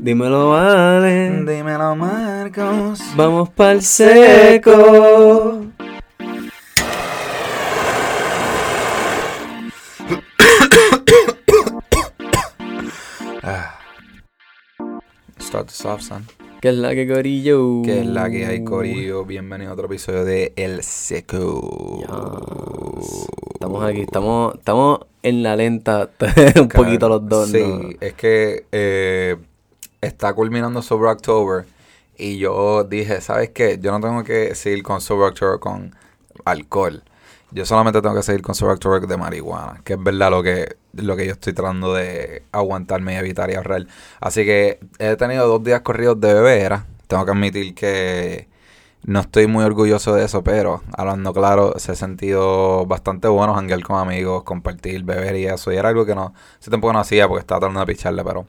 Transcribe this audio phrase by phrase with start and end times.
[0.00, 1.44] Dímelo, vale.
[1.44, 3.00] Dímelo, Marcos.
[3.16, 5.66] Vamos pa'l seco.
[15.40, 16.24] Start the soft, son.
[16.60, 17.82] ¿Qué es la que corillo?
[17.84, 19.24] Que es la que hay, Corillo.
[19.24, 22.00] Bienvenido a otro episodio de El Seco.
[22.00, 23.28] Yes.
[23.54, 26.10] Estamos aquí, estamos, estamos en la lenta
[26.60, 27.88] un poquito los dos, Sí, ¿no?
[28.00, 29.36] es que eh,
[30.00, 31.66] está culminando Sober October.
[32.16, 33.78] Y yo dije, ¿sabes qué?
[33.80, 35.94] Yo no tengo que seguir con Sober October con
[36.44, 37.02] alcohol.
[37.50, 39.80] Yo solamente tengo que seguir con Sober October de marihuana.
[39.84, 43.54] Que es verdad lo que, lo que yo estoy tratando de aguantarme y evitar y
[43.54, 43.86] ahorrar.
[44.20, 46.86] Así que he tenido dos días corridos de bebera.
[47.06, 48.48] Tengo que admitir que
[49.04, 53.82] no estoy muy orgulloso de eso, pero hablando claro, se ha sentido bastante bueno janguear
[53.82, 55.72] con amigos, compartir, beber y eso.
[55.72, 58.46] Y era algo que no, ese tiempo no hacía porque estaba tratando de picharle, pero...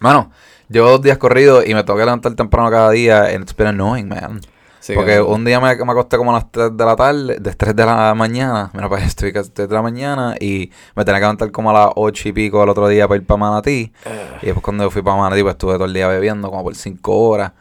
[0.00, 0.30] Mano,
[0.70, 3.68] llevo dos días corridos y me tengo que levantar temprano cada día and it's been
[3.68, 4.40] annoying, man.
[4.80, 7.54] Sí, porque un día me, me acosté como a las 3 de la tarde, de
[7.54, 11.04] 3 de la mañana, mira, pues estoy a las 3 de la mañana y me
[11.04, 13.38] tenía que levantar como a las 8 y pico el otro día para ir para
[13.38, 13.92] Manatí.
[14.06, 14.38] Ah.
[14.40, 17.14] Y después cuando fui para Manatí, pues estuve todo el día bebiendo como por 5
[17.14, 17.52] horas.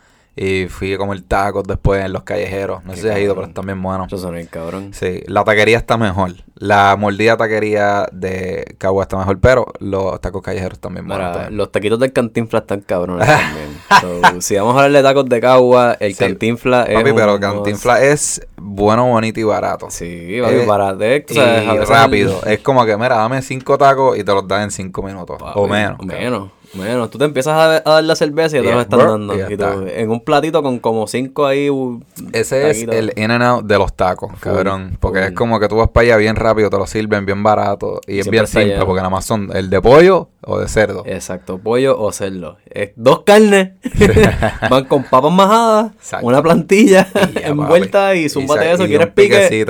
[0.41, 2.85] Y fui a comer tacos después en los callejeros.
[2.85, 4.07] No sé si has ido, pero están bien buenos.
[4.07, 4.91] Eso suena bien, cabrón.
[4.93, 6.31] Sí, la taquería está mejor.
[6.55, 11.51] La mordida taquería de Cagua está mejor, pero los tacos callejeros están bien buenos.
[11.51, 13.27] Los taquitos del cantinfla están cabrones
[13.99, 14.21] también.
[14.33, 16.19] So, si vamos a hablar de tacos de cagua, el Sí.
[16.19, 16.93] cantinfla es.
[16.95, 17.41] Papi, un pero must.
[17.43, 19.87] Cantinfla es bueno, bonito y barato.
[19.89, 22.39] Sí, papi, Eh, para de, Y rápido.
[22.45, 25.37] Es como que, mira, dame cinco tacos y te los dan en cinco minutos.
[25.53, 25.99] o menos.
[25.99, 26.49] O menos.
[26.73, 27.09] Menos.
[27.09, 29.35] Tú te empiezas a, a dar la cerveza y te Yeah, los están bro, dando.
[29.35, 31.69] y Y tú, en un platito con como cinco ahí.
[31.69, 31.99] uh,
[32.31, 34.97] Ese es el in and out de los tacos, Full, cabrón.
[34.99, 35.27] Porque full.
[35.29, 38.01] es como que tú vas para allá bien rápido, te lo sirven bien barato.
[38.05, 41.03] Y es bien simple, porque nada más son el de pollo o de cerdo.
[41.05, 42.57] Exacto, pollo o cerdo.
[42.69, 43.71] Es dos carnes.
[44.69, 46.27] Van con papas majadas, Exacto.
[46.27, 48.19] una plantilla Y envuelta papi.
[48.19, 48.85] y zúmbate sa- eso.
[48.85, 49.37] y ¿Quieres pique?
[49.37, 49.65] ahí.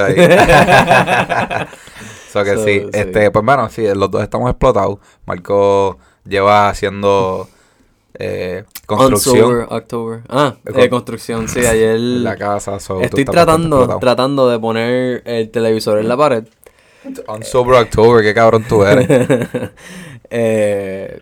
[2.32, 2.90] so que So, sí, sí.
[2.94, 5.00] este, pues bueno, sí, los dos estamos explotados.
[5.26, 7.48] Marco lleva haciendo
[8.14, 10.22] eh, construcción Unsober October.
[10.30, 12.00] Ah, De eh, con- construcción, sí, ayer.
[12.00, 12.80] la casa.
[12.80, 16.44] so Estoy tratando, tratando de poner el televisor en la pared.
[17.28, 19.08] Unsober October, qué cabrón tú eres.
[20.32, 21.22] Eh,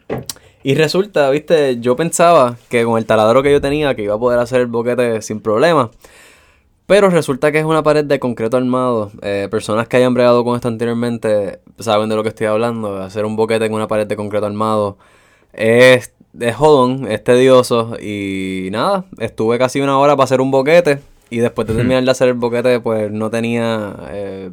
[0.63, 4.19] y resulta, viste, yo pensaba que con el taladro que yo tenía que iba a
[4.19, 5.91] poder hacer el boquete sin problema.
[6.87, 9.11] Pero resulta que es una pared de concreto armado.
[9.21, 12.97] Eh, personas que hayan bregado con esto anteriormente saben de lo que estoy hablando.
[13.03, 14.97] Hacer un boquete en una pared de concreto armado
[15.51, 17.97] es, es jodón, es tedioso.
[17.99, 20.99] Y nada, estuve casi una hora para hacer un boquete.
[21.29, 23.93] Y después de terminar de hacer el boquete, pues no tenía...
[24.09, 24.49] eh,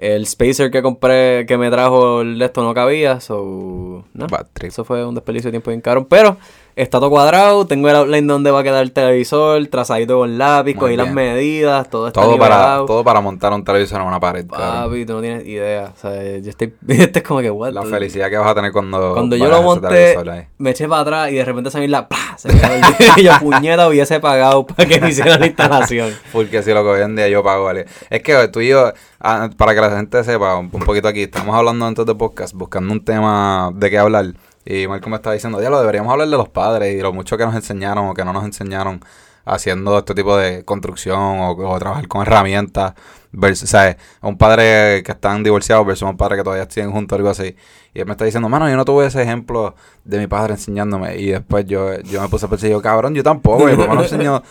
[0.00, 4.04] el spacer que compré, que me trajo el de esto no cabía, so...
[4.52, 4.68] Trip.
[4.68, 6.06] eso fue un desperdicio de tiempo bien caro.
[6.06, 6.36] Pero
[6.76, 10.74] está todo cuadrado, tengo el outline donde va a quedar el televisor, trazadito con lápiz,
[10.74, 14.46] cogí las medidas, todo está Todo para, todo para montar un televisor en una pared.
[14.46, 15.92] Papi, tú no tienes idea.
[15.96, 16.74] O sea, yo estoy...
[16.88, 17.72] Es como que, what?
[17.72, 20.16] La felicidad que vas a tener cuando Cuando yo lo monté,
[20.58, 22.08] me eché para atrás y de repente se me la...
[22.08, 22.36] ¡pah!
[22.36, 22.60] Se me
[23.16, 26.14] y yo, puñeta, hubiese pagado para que me hicieran la instalación.
[26.32, 27.86] Porque si lo que hoy en día yo pago, vale.
[28.10, 31.22] Es que tú y yo, ah, para que la gente sepa un, un poquito aquí,
[31.24, 34.34] estamos hablando antes de podcast, buscando un tema de qué hablar.
[34.70, 37.38] Y Marco me está diciendo, ya lo deberíamos hablar de los padres y lo mucho
[37.38, 39.00] que nos enseñaron o que no nos enseñaron
[39.46, 42.92] haciendo este tipo de construcción o, o trabajar con herramientas.
[43.32, 43.96] Versus, ¿sabes?
[44.22, 47.56] Un padre que están divorciados versus un padre que todavía siguen juntos, algo así.
[47.94, 49.74] Y él me está diciendo, mano, yo no tuve ese ejemplo
[50.04, 51.16] de mi padre enseñándome.
[51.16, 53.64] Y después yo, yo me puse a pensar, yo, cabrón, yo tampoco.
[53.66, 54.42] Mi papá no enseñó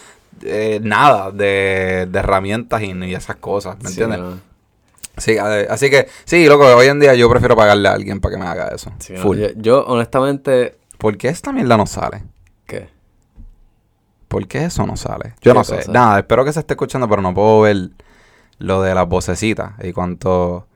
[0.44, 4.20] eh, nada de, de herramientas y, y esas cosas, ¿me Sí, entiendes?
[4.20, 4.57] no.
[5.18, 8.42] Sí, así que, sí, loco, hoy en día yo prefiero pagarle a alguien para que
[8.42, 8.92] me haga eso.
[9.00, 9.22] Sí, no.
[9.22, 9.38] Full.
[9.40, 10.78] Yo, yo, honestamente...
[10.98, 12.24] ¿Por qué esta mierda no sale?
[12.66, 12.90] ¿Qué?
[14.28, 15.34] ¿Por qué eso no sale?
[15.42, 15.78] Yo ¿Qué no sé.
[15.78, 15.92] cosa?
[15.92, 17.90] Nada, espero que se esté escuchando, pero no puedo ver
[18.60, 20.68] lo de las vocecitas y cuánto...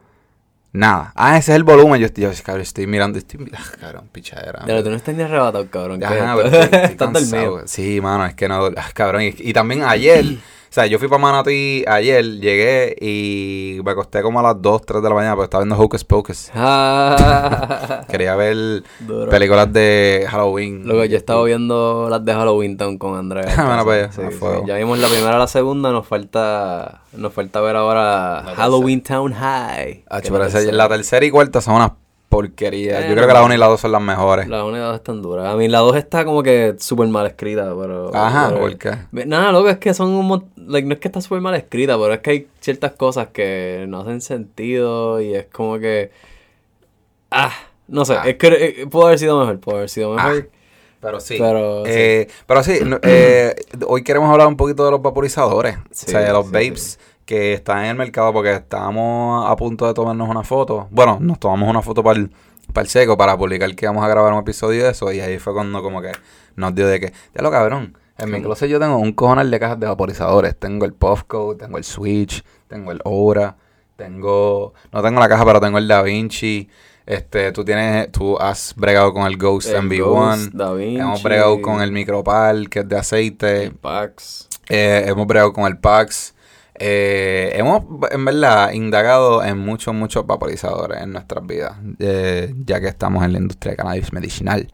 [0.74, 1.12] Nada.
[1.16, 2.00] Ah, ese es el volumen.
[2.00, 4.63] Yo estoy, yo, cabrón, estoy mirando, estoy mirando, cabrón, pichadera.
[4.66, 6.00] Pero tú no estás ni arrebatado, cabrón.
[6.00, 6.59] ¿qué Ajá, es pero esto?
[6.63, 7.68] estoy, estoy Estás dormido.
[7.68, 9.24] Sí, mano, es que no, ah, cabrón.
[9.24, 10.24] Y, y también ayer,
[10.73, 15.03] sea, yo fui para Manatí ayer, llegué y me acosté como a las 2, 3
[15.03, 16.50] de la mañana porque estaba viendo Hocus Pocus.
[16.56, 19.29] Ah, Quería ver Duro.
[19.29, 20.83] películas de Halloween.
[20.85, 23.53] Luego yo estaba viendo las de Halloween Town con Andrea.
[23.57, 24.21] Bueno, pues, Sí.
[24.65, 29.33] Ya vimos la primera, la segunda, nos falta nos falta ver ahora La Halloween Town
[29.33, 30.06] High.
[30.09, 31.91] Ah, pero la tercera y cuarta son unas
[32.31, 33.04] porquerías.
[33.04, 34.48] Eh, Yo creo que la 1 y la 2 son las mejores.
[34.48, 35.45] La una y la dos están duras.
[35.54, 38.10] A mí la dos está como que súper mal escrita, pero...
[38.16, 38.92] Ajá, pero- ¿por qué?
[39.28, 42.13] Nada, loco, es que son un like, no es que está súper mal escrita, pero
[42.13, 46.10] es que hay ciertas cosas que no hacen sentido y es como que...
[47.30, 47.51] Ah,
[47.89, 48.24] no sé, Ah.
[48.25, 50.50] es que eh, pudo haber sido mejor, pudo haber sido mejor.
[51.01, 51.36] Pero sí.
[51.38, 53.56] Pero, eh, pero sí, eh,
[53.88, 55.75] hoy queremos hablar un poquito de los vaporizadores.
[55.92, 59.56] Sí, o sea, de los sí, vapes que están en el mercado porque estábamos a
[59.56, 60.88] punto de tomarnos una foto.
[60.91, 62.31] Bueno, nos tomamos una foto para el,
[62.73, 65.12] para el seco para publicar que íbamos a grabar un episodio de eso.
[65.12, 66.12] Y ahí fue cuando como que
[66.56, 67.97] nos dio de que, ya lo cabrón.
[68.18, 70.56] En mi closet yo tengo un cojonal de cajas de vaporizadores.
[70.56, 73.56] Tengo el Puffco, tengo el Switch, tengo el Aura,
[73.95, 74.74] tengo...
[74.91, 76.69] No tengo la caja, pero tengo el Da Vinci.
[77.06, 78.12] Este, tú tienes...
[78.12, 80.03] Tú has bregado con el Ghost El MV1.
[80.03, 83.63] Ghost, Da Hemos bregado con el Micropal, que es de aceite.
[83.63, 84.47] el Pax.
[84.69, 86.35] Eh, hemos bregado con el Pax.
[86.83, 92.88] Eh, hemos, en verdad, indagado en muchos, muchos vaporizadores en nuestras vidas, eh, ya que
[92.88, 94.68] estamos en la industria de cannabis medicinal.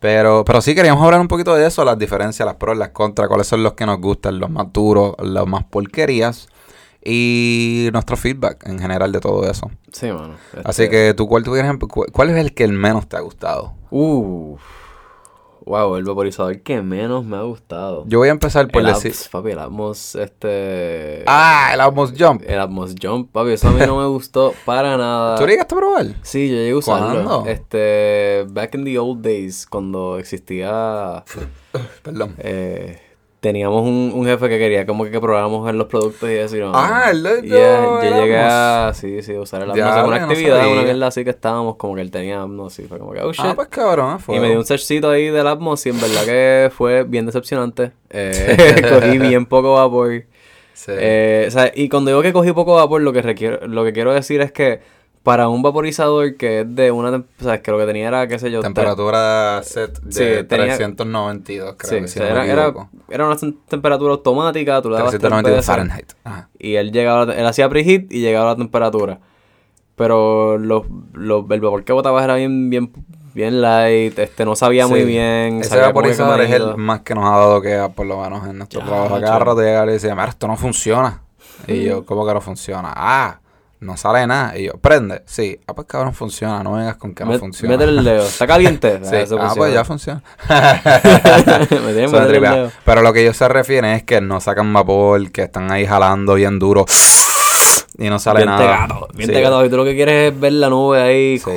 [0.00, 3.28] Pero, pero sí queríamos hablar un poquito de eso, las diferencias, las pros, las contras,
[3.28, 6.48] cuáles son los que nos gustan, los más duros, los más porquerías
[7.04, 9.70] y nuestro feedback en general de todo eso.
[9.92, 10.34] Sí, mano.
[10.64, 11.52] Así Este, que tú, ¿cuál, tú
[12.12, 13.72] ¿cuál es el que el menos te ha gustado?
[13.90, 14.60] Uf.
[15.66, 18.04] Wow, el vaporizador que menos me ha gustado.
[18.06, 19.10] Yo voy a empezar por el decir...
[19.10, 21.24] Atmos, papi, el Atmos, este...
[21.26, 22.42] Ah, el Atmos Jump.
[22.46, 25.36] El Atmos Jump, papi, eso a mí no me gustó para nada.
[25.36, 26.06] ¿Tú llegaste a probar?
[26.22, 27.24] Sí, yo llegué a usarlo.
[27.24, 27.50] ¿Cuándo?
[27.50, 31.24] Este, back in the old days, cuando existía...
[32.04, 32.36] Perdón.
[32.38, 33.00] eh,
[33.46, 36.60] teníamos un, un jefe que quería como que, que probáramos en los productos y y
[36.60, 38.92] no, Ah, el de- Yeah, yo llegué a...
[38.94, 40.72] Sí, sí, usar el Atmos en una no actividad, sabía.
[40.72, 43.32] una mierda así que estábamos, como que él tenía Atmos y fue como que, oh
[43.32, 43.44] shit.
[43.46, 44.36] Ah, pues cabrón, fue.
[44.36, 47.92] Y me dio un searchcito ahí del Atmos y en verdad que fue bien decepcionante.
[48.10, 50.24] Eh, cogí bien poco vapor.
[50.74, 50.92] Sí.
[50.94, 53.92] Eh, o sea, y cuando digo que cogí poco vapor, lo que requiero, lo que
[53.92, 54.80] quiero decir es que
[55.26, 58.38] para un vaporizador que es de una, o sea, que lo que tenía era, qué
[58.38, 62.34] sé yo, Temperatura set de Sí, tenía- 392, creo Sí, que o si sea, no
[62.36, 62.74] me era, era,
[63.08, 66.12] era una tem- temperatura automática, tú le dabas tres 392 veces, Fahrenheit.
[66.22, 66.48] Ajá.
[66.60, 69.18] y él llegaba, él hacía preheat y llegaba a la temperatura.
[69.96, 70.84] Pero los,
[71.14, 72.92] los, el vapor que botabas era bien, bien,
[73.34, 75.60] bien light, este, no sabía muy bien.
[75.62, 78.80] Ese vaporizador es el más que nos ha dado que, por lo menos en nuestro
[78.82, 79.18] trabajo.
[79.20, 81.22] Cada rato llega y dice, mira, esto no funciona.
[81.66, 82.92] Y yo, ¿cómo que no funciona?
[82.94, 83.40] Ah,
[83.80, 84.56] no sale nada.
[84.58, 85.22] Y yo, prende.
[85.26, 85.58] Sí.
[85.66, 86.62] Ah, pues cabrón, funciona.
[86.62, 87.76] No vengas con que no Met- funciona.
[87.76, 89.00] Métele el dedo, está caliente.
[89.04, 89.16] Sí.
[89.16, 90.22] Eso Ah, pues ya funciona.
[91.70, 92.70] Me el dedo.
[92.84, 96.34] Pero lo que ellos se refieren es que no sacan vapor, que están ahí jalando
[96.34, 96.84] bien duro
[97.98, 98.60] y no sale bien nada.
[98.60, 99.34] tegado, bien Sí.
[99.34, 99.64] tegado.
[99.64, 101.38] Y tú lo que quieres es ver la nube ahí.
[101.38, 101.50] Sí.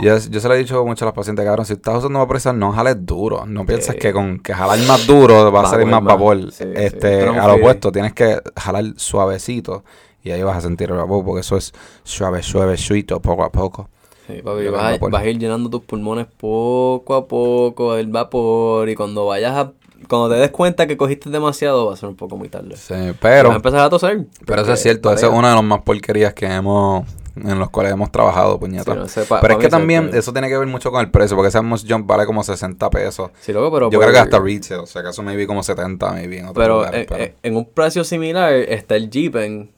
[0.00, 2.58] Yo, yo se lo he dicho mucho a los pacientes, cabrón, si estás usando vaporizador,
[2.58, 3.44] no jales duro.
[3.46, 4.00] No pienses Sí.
[4.00, 6.50] que con que jalar más duro va a salir más vapor.
[6.50, 6.72] Sí, sí.
[6.74, 9.84] este, Pero no a lo fui- opuesto, tienes que jalar suavecito
[10.24, 11.72] y ahí vas a sentir el vapor, porque eso es
[12.04, 13.88] suave, suave, suito, poco a poco.
[14.26, 15.10] Sí, papi, vas, a, vapor.
[15.10, 19.72] vas a ir llenando tus pulmones poco a poco del vapor y cuando vayas a...
[20.08, 22.76] Cuando te des cuenta que cogiste demasiado va a ser un poco muy tarde.
[22.76, 24.26] Sí, Vas a pero, empezar a toser.
[24.44, 27.04] pero eso es cierto, esa es una de las más porquerías que hemos,
[27.36, 28.92] en los cuales hemos trabajado, puñeta.
[28.92, 31.10] Sí, no sé, pa- pero es que también eso tiene que ver mucho con el
[31.10, 33.30] precio, porque ese Atmos Jump vale como 60 pesos.
[33.40, 33.90] Sí, loco, pero...
[33.92, 36.46] Yo creo que hasta retail, o sea, que eso me vi como 70, maybe en
[36.46, 39.70] otros Pero, lugares, eh, pero- eh, en un precio similar está el Jeepen,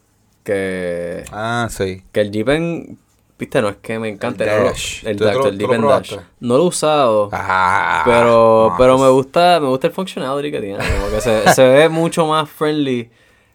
[0.45, 1.25] que...
[1.33, 2.03] Ah, sí.
[2.13, 2.99] Que el Jeepen,
[3.39, 4.45] viste, no es que me encante.
[4.45, 5.05] El no lo- Dash.
[5.07, 6.17] el ¿Tú- Dash, tú lo- el lo Dash.
[6.41, 7.29] No lo he usado.
[7.33, 10.79] Ah, Pero, no, pero pues- me gusta, me gusta el functionality que tiene.
[10.79, 13.11] Como que se, se ve mucho más friendly.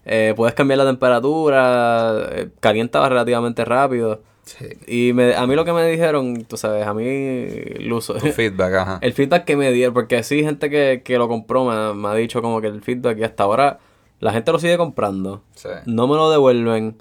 [0.05, 4.21] Eh, puedes cambiar la temperatura, eh, calienta relativamente rápido.
[4.43, 4.65] Sí.
[4.87, 8.31] Y me, a mí lo que me dijeron, tú sabes, a mí el uso, Tu
[8.31, 8.97] feedback, ajá.
[9.01, 12.15] el feedback que me dieron, porque sí, gente que, que lo compró me, me ha
[12.15, 13.77] dicho como que el feedback y hasta ahora
[14.19, 15.69] la gente lo sigue comprando, Sí.
[15.85, 16.97] no me lo devuelven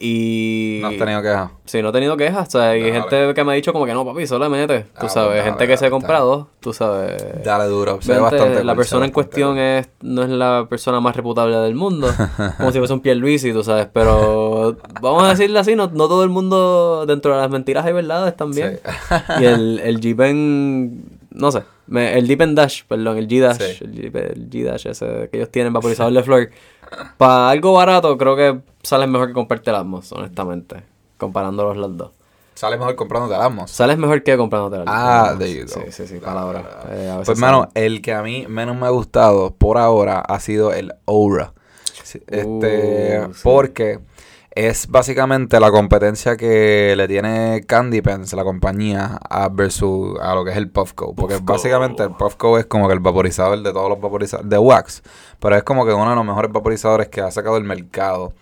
[0.00, 0.78] y...
[0.80, 1.50] No has tenido quejas.
[1.64, 2.92] Sí, no he tenido quejas, o sea, hay Dale.
[2.92, 5.58] gente que me ha dicho como que no, papi, mete, tú Ah, sabes, pues gente
[5.58, 6.24] dale, que se dale, compra dale.
[6.26, 7.42] dos, tú sabes.
[7.44, 7.98] Dale duro.
[8.00, 11.56] Se ve bastante la cool, persona en cuestión es no es la persona más reputable
[11.56, 12.08] del mundo,
[12.58, 16.22] como si fuese un Pierluisi, tú sabes, pero vamos a decirle así, no, no todo
[16.22, 18.78] el mundo dentro de las mentiras hay verdades también.
[19.40, 23.84] Y el, el Jeepen, no sé, me- el Deepen Dash, perdón, el G-Dash, Sí.
[23.84, 26.50] el el G-Dash ese que ellos tienen vaporizador de flor,
[27.16, 30.82] para algo barato creo que sales mejor que comprarte el Atmos, honestamente,
[31.16, 32.10] comparándolos los dos.
[32.54, 33.70] Sale mejor comprando de Atmos.
[33.70, 35.38] Sales mejor que comprándote el Ah, Atmos.
[35.38, 35.68] there you go.
[35.68, 36.60] Sí, sí, sí, palabra.
[36.90, 37.92] Eh, a veces Pues, mano, salen.
[37.94, 41.52] el que a mí menos me ha gustado por ahora ha sido el Aura.
[42.26, 43.40] Este, Uh, sí.
[43.44, 44.00] porque
[44.50, 50.44] es básicamente la competencia que le tiene Candy Pens, la compañía, a versus a lo
[50.44, 51.14] que es el Puffco.
[51.14, 51.52] Porque Puffco.
[51.52, 55.02] básicamente el Puffco es como que el vaporizador de todos los vaporizadores de wax.
[55.38, 58.32] Pero es como que uno de los mejores vaporizadores que ha sacado el mercado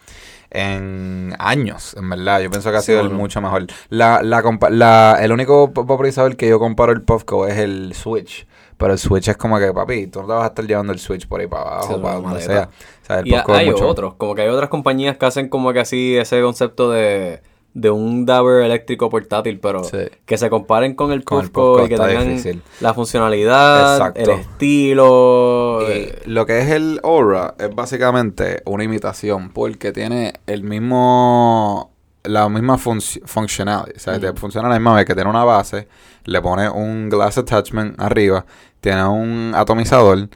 [0.50, 2.40] en años, en verdad.
[2.40, 3.66] Yo pienso que ha Sí, sido el mucho mejor.
[3.88, 8.46] La, la, la- el único vaporizador que yo comparo el Puffco es el Switch.
[8.78, 10.98] Pero el Switch es como que, papi, tú no te vas a estar llevando el
[10.98, 12.68] Switch por ahí para abajo, Sí, para donde sea.
[13.02, 15.72] O sea, el Y hay mucho- otros, como que hay otras compañías que hacen como
[15.72, 17.40] que así ese concepto de,
[17.72, 19.98] de un dabber eléctrico portátil, pero Sí.
[20.26, 22.62] que se comparen con el Puffco y que tengan difícil.
[22.80, 24.20] la funcionalidad, Exacto.
[24.20, 25.78] el estilo.
[25.88, 31.92] Y eh, lo que es el Aura es básicamente una imitación porque tiene el mismo
[32.28, 35.88] la misma func- functionality, o sea, te funciona la misma vez que tiene una base,
[36.24, 38.44] le pone un glass attachment arriba,
[38.80, 40.28] tiene un atomizador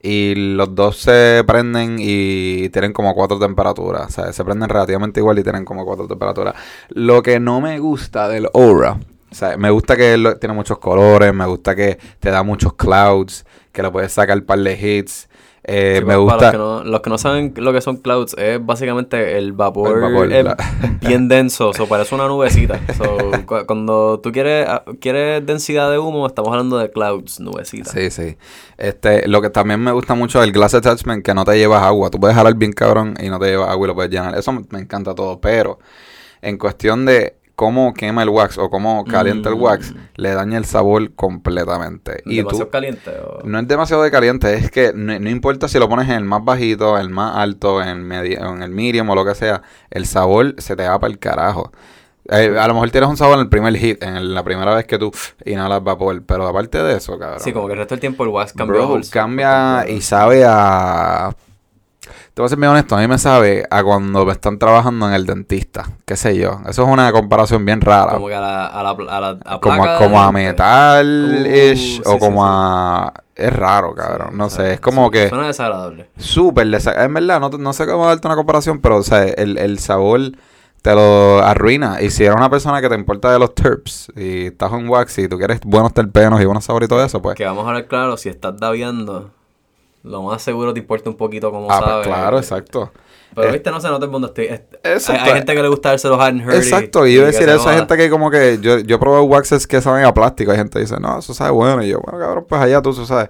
[0.00, 5.20] y los dos se prenden y tienen como cuatro temperaturas, o sea, se prenden relativamente
[5.20, 6.54] igual y tienen como cuatro temperaturas.
[6.90, 8.98] Lo que no me gusta del Aura,
[9.30, 12.74] o sea, me gusta que lo- tiene muchos colores, me gusta que te da muchos
[12.74, 15.27] clouds, que le puedes sacar un par de hits.
[15.70, 16.38] Eh, sí, me gusta.
[16.38, 19.52] Para los que, no, los que no saben lo que son clouds, es básicamente el
[19.52, 20.56] vapor, El vapor, es la-
[21.02, 22.80] bien denso, so, parece una nubecita.
[22.96, 23.06] So,
[23.46, 27.92] cu- cuando tú quieres, ah, quieres densidad de humo, estamos hablando de clouds, nubecitas.
[27.92, 28.36] Sí, sí.
[28.78, 31.82] Este, lo que también me gusta mucho es el glass attachment, que no te llevas
[31.82, 32.10] agua.
[32.10, 34.38] Tú puedes jalar bien cabrón y no te llevas agua y lo puedes llenar.
[34.38, 35.40] Eso me me encanta todo.
[35.40, 35.78] Pero
[36.40, 40.64] en cuestión de cómo quema el wax o cómo calienta el wax, le daña el
[40.64, 42.22] sabor completamente.
[42.24, 43.10] Y tú, ¿Demasiado caliente?
[43.10, 46.14] o- no es demasiado de caliente, es que no, no importa si lo pones en
[46.14, 49.60] el más bajito, el más alto, en, medi- en el medium o lo que sea,
[49.90, 51.72] el sabor se te va para el carajo.
[52.30, 54.72] Eh, a lo mejor tienes un sabor en el primer hit, en el- la primera
[54.76, 55.10] vez que tú
[55.44, 57.40] inhalas vapor, pero aparte de eso, cabrón.
[57.40, 58.82] Sí, como que el resto del tiempo el wax cambia.
[58.82, 61.34] Bro, cambia y sabe a...
[62.38, 65.08] Te voy a ser bien honesto, a mí me sabe a cuando me están trabajando
[65.08, 66.60] en el dentista, qué sé yo.
[66.68, 68.12] Eso es una comparación bien rara.
[68.12, 72.08] Como que a la, a la, a la a como, placa como a metal-ish Uh,
[72.10, 72.54] o como sí, sí.
[72.54, 73.12] a...
[73.34, 74.36] Es raro, cabrón.
[74.36, 76.10] no sé, es como que Suena desagradable.
[76.16, 76.68] súper...
[76.68, 80.20] desa- En verdad, no sé cómo darte una comparación, pero o sea, el, el sabor
[80.80, 82.00] te lo arruina.
[82.00, 85.18] Y si eres una persona que te importa de los terps y estás en wax
[85.18, 87.34] y tú quieres buenos terpenos y buenos sabores y todo eso, pues...
[87.34, 89.32] Que vamos a hablar claro, si estás daviando,
[90.08, 92.06] lo más seguro te importa un poquito como Ah, pues sabes.
[92.06, 92.92] claro, exacto.
[93.34, 94.28] Pero Eh, viste, no se nota el mundo.
[94.28, 95.22] Estoy, est- Exacto.
[95.22, 97.30] Hay, hay gente que le gusta darse los hard and Exacto, y yo iba a
[97.30, 100.14] que decir eso, hay gente que como que yo, yo probado waxes que saben a
[100.14, 102.80] plástico, hay gente que dice, no, eso sabe bueno, y yo, bueno, cabrón, pues allá
[102.80, 103.28] tú, tú sabes.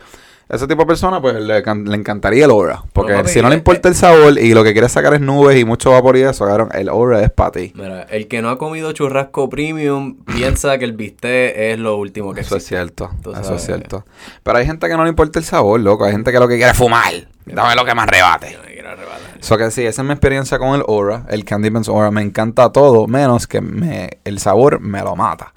[0.49, 3.55] Ese tipo de persona, pues le, le encantaría el aura, porque papi, si no le
[3.55, 6.23] eh, importa el sabor y lo que quiere sacar es nubes y mucho vapor y
[6.23, 7.73] eso, cabrón, el aura es para ti.
[7.75, 12.33] Mira, el que no ha comido churrasco premium piensa que el bistec es lo último
[12.33, 12.76] que Eso es existe.
[12.76, 13.61] cierto, Tú eso sabes.
[13.61, 14.05] es cierto.
[14.43, 16.57] Pero hay gente que no le importa el sabor, loco, hay gente que lo que
[16.57, 17.12] quiere es fumar,
[17.45, 18.57] dame lo que más rebate.
[18.67, 18.88] Me quiero.
[19.40, 22.11] So que sí, esa es mi experiencia con el Aura, el Candy Benz Aura.
[22.11, 25.52] Me encanta todo, menos que me, el sabor me lo mata.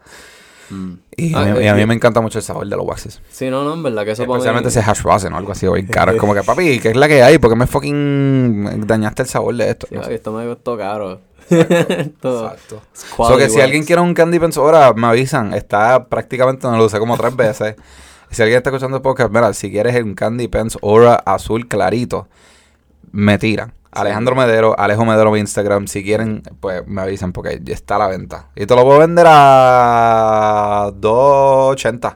[0.72, 0.94] Mm.
[1.18, 2.76] Y, Ah, a, mí, eh, y a mí y- me encanta mucho el sabor de
[2.76, 3.22] los waxes.
[3.30, 4.36] Sí, no, no, en verdad que eso para mí...
[4.38, 6.14] Especialmente ese hash o algo así, bien caro.
[6.14, 7.38] Es como que, papi, ¿qué es la que hay?
[7.38, 9.88] ¿Por qué me fucking dañaste el sabor de esto?
[9.88, 10.16] Sí, No papi, sé.
[10.16, 11.20] esto me costó caro.
[11.50, 12.82] Exacto.
[12.94, 13.64] It's So que si wax.
[13.66, 15.54] alguien quiere un Candy Benz Aura, me avisan.
[15.54, 17.76] Está prácticamente, no lo usé como tres veces.
[18.30, 22.28] Si alguien está escuchando el podcast, mira, si quieres un Candy Pens Aura azul clarito,
[23.12, 23.74] me tiran.
[23.92, 25.88] Alejandro Medero, Alejo Medero en Instagram.
[25.88, 28.48] Si quieren, pues me avisan porque ya está a la venta.
[28.56, 32.16] Y te lo puedo vender a 2.80,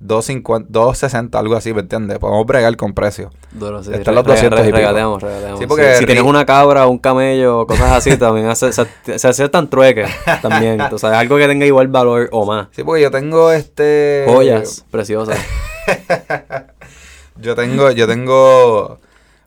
[0.00, 2.18] 2.50, 2.60, algo así, ¿me entiendes?
[2.20, 3.30] Podemos bregar con precio.
[3.82, 3.92] Sí.
[3.92, 5.58] Están los Re- 200 y regateamos, regateamos.
[5.58, 8.86] Sí, porque si, si tienes una cabra, un camello, cosas así, también hace, se,
[9.18, 10.08] se aceptan trueques
[10.40, 10.80] también.
[10.88, 12.68] Tú sabes, algo que tenga igual valor o más.
[12.70, 14.24] Sí, porque yo tengo este...
[14.28, 15.36] Joyas preciosas.
[17.40, 18.98] Yo tengo, yo tengo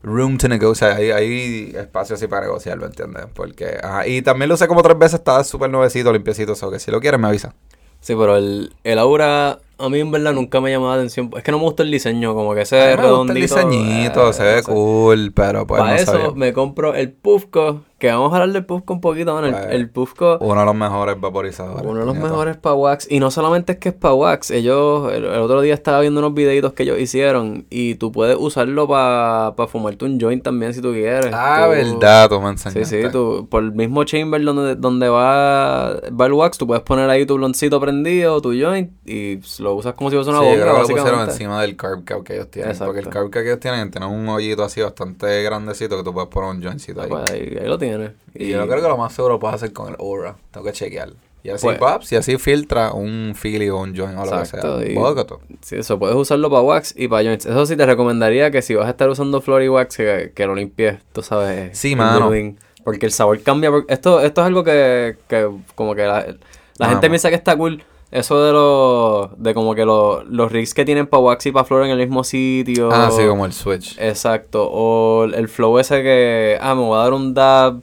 [0.03, 0.96] room to negotiate.
[0.96, 3.25] Hay, hay espacio así para negociar, ¿me entiendes?
[3.34, 6.79] Porque, ajá, y también lo usé como tres veces, estaba súper nuevecito, limpiecito, o que
[6.79, 7.53] si lo quieres me avisa.
[8.00, 11.30] Sí, pero el, el aura, a mí en verdad nunca me llamó la atención.
[11.36, 13.34] Es que no me gusta el diseño, como que ese redondito.
[13.34, 14.72] el diseñito, eh, se ve no sé.
[14.72, 16.32] cool, pero pues Para no eso sabía.
[16.36, 19.48] me compro el Puffco, que vamos a hablar del Puffco un poquito, mano.
[19.48, 21.86] El, Pues, el Puffco, Uno de los mejores vaporizadores.
[21.86, 23.08] uno de los mejores para wax.
[23.12, 26.20] Y no solamente es que es para wax, ellos, el, el otro día estaba viendo
[26.20, 30.82] unos videitos que ellos hicieron y tú puedes usarlo para fumarte un joint también si
[30.82, 31.32] tú quieres.
[31.34, 33.04] Ah, Tú- verdad, tú me Sí, enseñaste.
[33.04, 37.10] sí, tú, por el mismo chamber donde, donde va, va el wax, tú puedes poner
[37.10, 40.66] ahí tu bloncito prendido, tu joint, y lo usas como si fuese una Sí, creo
[40.75, 42.72] que lo pusieron encima del carb cap que ellos tienen.
[42.72, 42.94] Exacto.
[42.94, 46.13] Porque el carb cap que ellos tienen tiene un hoyito así bastante grandecito que tú
[46.13, 47.10] puedes poner un jointcito ahí.
[47.10, 48.12] Pues ahí, ahí lo tienes.
[48.34, 50.36] Y yo creo que lo más seguro puedes hacer con el Aura.
[50.51, 51.10] Tengo que chequear.
[51.44, 54.62] Y así, Pues- y así filtra un Philly o un joint o lo que sea.
[54.88, 55.42] y- Bócato.
[55.62, 57.48] Sí, eso puedes usarlo para wax y para joints.
[57.48, 60.54] Eso sí te recomendaría que si vas a estar usando Flori Wax, que, que lo
[60.54, 61.75] limpies, tú sabes.
[61.78, 62.30] Sí, mano.
[62.30, 63.72] building, Porque el sabor cambia.
[63.88, 66.28] Esto, esto es algo que, que como que la,
[66.78, 67.84] la gente piensa que está cool.
[68.12, 71.63] Eso de los, de como que los, los rigs que tienen para wax y para
[71.65, 72.89] flor en el mismo sitio.
[72.91, 73.98] Ah, sí, como el switch.
[74.00, 74.70] Exacto.
[74.70, 77.82] O el flow ese que, ah, me voy a dar un dab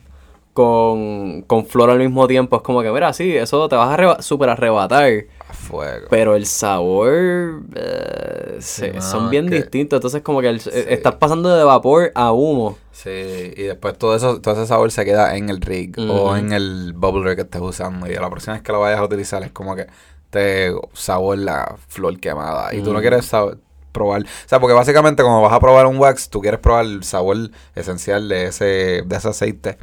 [0.53, 2.57] con, con flor al mismo tiempo.
[2.57, 5.11] Es como que, mira, sí, eso te vas a arreba- super arrebatar.
[5.49, 6.09] a fuego.
[6.11, 9.97] Pero el sabor eh, Sí, son bien distintos.
[9.99, 12.77] Entonces, como que el- eh, estás pasando de vapor a humo.
[12.93, 16.53] Sí, y después todo eso, todo ese sabor se queda en el rig o en
[16.53, 18.07] el bubbler que estés usando.
[18.11, 19.87] Y la próxima vez que lo vayas a utilizar es como que
[20.31, 22.75] te sabor la flor quemada.
[22.75, 23.01] Y tú no Ujú.
[23.01, 23.59] quieres sab-
[23.93, 24.23] probar.
[24.23, 27.37] O sea, porque básicamente cuando vas a probar un wax, tú quieres probar el sabor
[27.75, 29.79] esencial de ese, de ese aceite.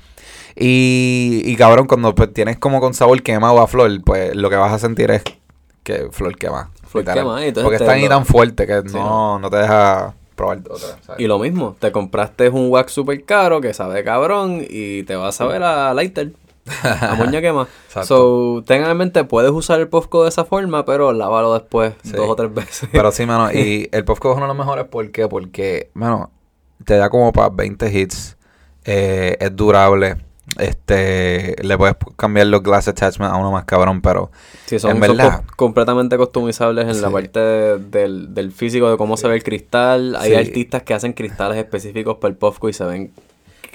[0.55, 4.55] Y, y cabrón, cuando pues, tienes como con sabor quemado a flor, pues lo que
[4.55, 5.23] vas a sentir es
[5.83, 6.71] que flor quema.
[6.87, 10.13] Flor quema, y Porque está ahí lo- tan fuerte que Sí, no, no te deja
[10.35, 10.97] probar otra.
[11.05, 11.19] ¿sabes?
[11.21, 15.27] Y lo mismo, te compraste un wax super caro que sabe cabrón y te va
[15.29, 16.31] a saber a lighter.
[16.83, 17.67] A moña quema.
[17.87, 18.07] Exacto.
[18.57, 22.11] So, tengan en mente, puedes usar el Puffco de esa forma, pero lávalo después Sí.
[22.13, 22.89] dos o tres veces.
[22.91, 25.27] Pero sí, mano, y el Puffco es uno de los mejores, ¿por qué?
[25.27, 26.31] Porque, mano,
[26.83, 28.37] te da como para 20 hits,
[28.85, 30.17] eh, es durable,
[30.59, 34.31] este, le puedes cambiar los glass attachments a uno más cabrón, pero
[34.65, 35.43] Sí, son, en verdad.
[35.45, 40.15] co- completamente customizables en la parte del, del físico, de cómo se ve el cristal.
[40.15, 43.11] Hay artistas que hacen cristales específicos para el Puffco y se ven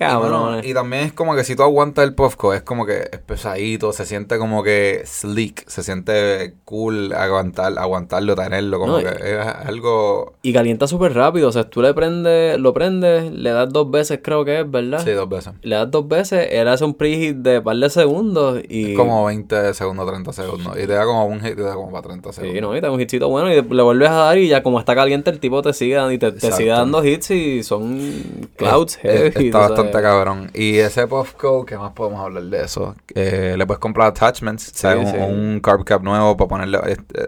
[0.00, 0.66] Y, mano, cabrones.
[0.66, 3.92] y también es como que si tú aguantas el Puffco, es como que es pesadito,
[3.92, 9.30] se siente como que sleek, se siente cool aguantar, aguantarlo, tenerlo, como No, que y-
[9.32, 10.34] es algo...
[10.42, 11.48] Y calienta súper rápido.
[11.48, 15.02] O sea, tú le prendes, lo prendes, le das dos veces, creo que es, ¿verdad?
[15.04, 15.52] Sí, dos veces.
[15.62, 18.92] Le das dos veces, él hace un preheat de par de segundos y...
[18.92, 20.76] Es como 20 segundos, 30 segundos.
[20.76, 22.54] Y te da como un hit y te da como para 30 segundos.
[22.54, 24.62] Sí, no, y te da un hitcito bueno y le vuelves a dar y ya
[24.62, 27.62] como está caliente el tipo te sigue dando y te, te sigue dando hits y
[27.62, 29.46] son clouds Es- heavy.
[29.48, 29.58] es- tú
[29.90, 30.50] está cabrón.
[30.54, 32.94] Y ese Puffco, ¿qué más podemos hablar de eso?
[33.14, 35.10] Eh, le puedes comprar attachments, ¿sabes?
[35.10, 35.16] sí.
[35.16, 36.78] Un, un carb cap nuevo para ponerle.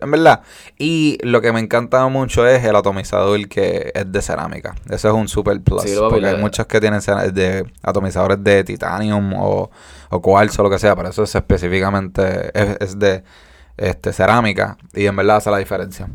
[0.01, 0.43] en verdad.
[0.79, 4.75] Y lo que me encanta mucho es el atomizador que es de cerámica.
[4.91, 5.83] Eso es un super plus.
[5.83, 7.01] Sí, porque hay muchos que tienen
[7.33, 9.71] de atomizadores de titanium o,
[10.11, 10.97] o cuarzo o lo que sea.
[10.97, 12.51] Pero eso es específicamente.
[12.59, 13.23] Es, es de
[13.77, 14.77] este cerámica.
[14.95, 16.09] Y en verdad hace la diferencia.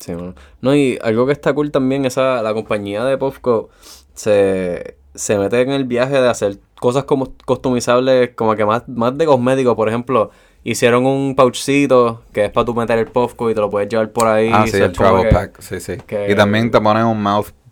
[0.00, 0.34] Sí, mano.
[0.62, 3.68] No, y algo que está cool también, esa, la compañía de Puffco
[4.14, 9.16] se, se mete en el viaje de hacer cosas como customizables, como que más, más
[9.16, 10.30] de cosméticos, por ejemplo,
[10.64, 14.10] hicieron un pouchcito que es para tú meter el Puffco y te lo puedes llevar
[14.12, 14.50] por ahí.
[14.52, 15.60] Ah, sí, el travel que- pack.
[15.60, 15.96] Sí, sí.
[16.06, 17.22] que- Y también te ponen un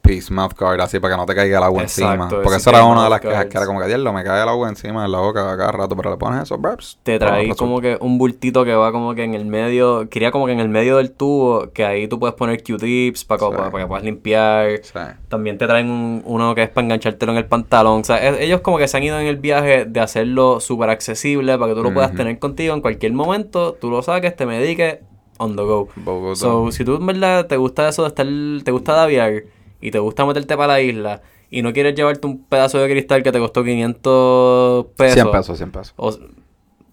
[0.08, 2.28] mouthpiece, mouth guard, así para que no te caiga el agua Exacto, encima.
[2.42, 4.42] Porque eso tiene era una de las quejas, que era como que, diablo, me cae
[4.42, 6.98] el agua encima en la boca cada rato, pero le pones eso, braps.
[7.02, 10.46] Te traí como que un bultito que va como que en el medio, quería como
[10.46, 13.46] que en el medio del tubo, que ahí tú puedes poner Q-tips para, Sí.
[13.56, 14.70] para, que puedas limpiar.
[14.82, 14.98] Sí.
[15.28, 18.00] También te traen un- uno que es para enganchártelo en el pantalón.
[18.00, 20.90] O sea, e- ellos como que se han ido en el viaje de hacerlo súper
[20.90, 23.74] accesible para que tú lo puedas tener contigo en cualquier momento.
[23.80, 24.98] Tú lo saques, te mediques,
[25.38, 25.88] on the go.
[25.96, 26.36] Bogotá.
[26.40, 28.26] So, si tú en verdad te gusta eso de estar,
[28.64, 29.42] te gusta daviar
[29.80, 33.22] y te gusta meterte para la isla y no quieres llevarte un pedazo de cristal
[33.22, 35.14] que te costó 500 pesos.
[35.14, 35.94] 100 pesos, 100 pesos.
[35.96, 36.12] O,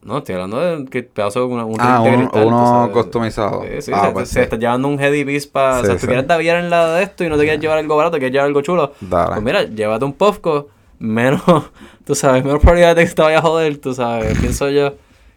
[0.04, 2.94] no, estoy hablando de pedazo de una, un Ah, de cristal, tú uno sabes.
[2.94, 3.64] customizado.
[3.64, 4.40] Sí, sí, Ah, se, pues se sí.
[4.42, 5.80] está llevando un heavy piece para...
[5.82, 7.96] o sea, tú quieres daviar en la de esto y no te quieres llevar algo
[7.96, 8.94] barato, quieres llevar algo chulo.
[9.02, 9.32] Dale.
[9.32, 10.68] Pues mira, llévate un Puffco,
[11.00, 11.42] menos,
[12.06, 14.94] tú sabes, menos probabilidad de que te vaya a joder, tú sabes, pienso yo.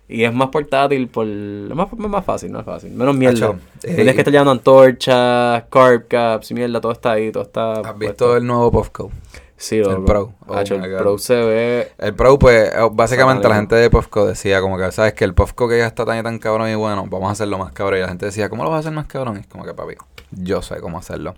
[0.08, 2.92] Y es más portátil, por, es más, más fácil, no es fácil.
[2.92, 3.48] Menos mierda.
[3.48, 7.72] Acho, eh, Tienes que estar llevando antorchas, carb caps mierda, todo está ahí, todo está...
[7.72, 7.98] ¿Has puesto.
[7.98, 9.10] visto el nuevo Puffco?
[9.58, 9.96] Sí, loco.
[9.96, 10.34] el Pro?
[10.46, 10.96] Oh Acho, my el.
[10.96, 11.92] Pro se ve...
[11.98, 15.12] El Pro, pues, eh, básicamente la gente de Puffco decía como que, ¿sabes?
[15.12, 17.58] Que el Puffco que ya está tan y tan cabrón y bueno, vamos a hacerlo
[17.58, 17.98] más cabrón.
[17.98, 19.36] Y la gente decía, ¿cómo lo vas a hacer más cabrón?
[19.36, 19.94] Y es como que, papi,
[20.30, 21.34] yo sé cómo hacerlo.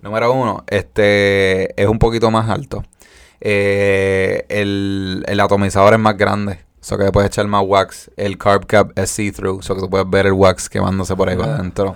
[0.00, 2.82] Número uno, este es un poquito más alto.
[3.40, 6.69] Eh, el, el atomizador es más grande.
[6.90, 8.10] So que le puedes echar más wax.
[8.16, 9.62] El carb cap es see-through.
[9.62, 11.94] So que tú puedes ver el wax quemándose por ahí para adentro.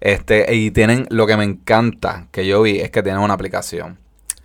[0.00, 3.96] Este, y tienen, lo que me encanta que yo vi es que tienen una aplicación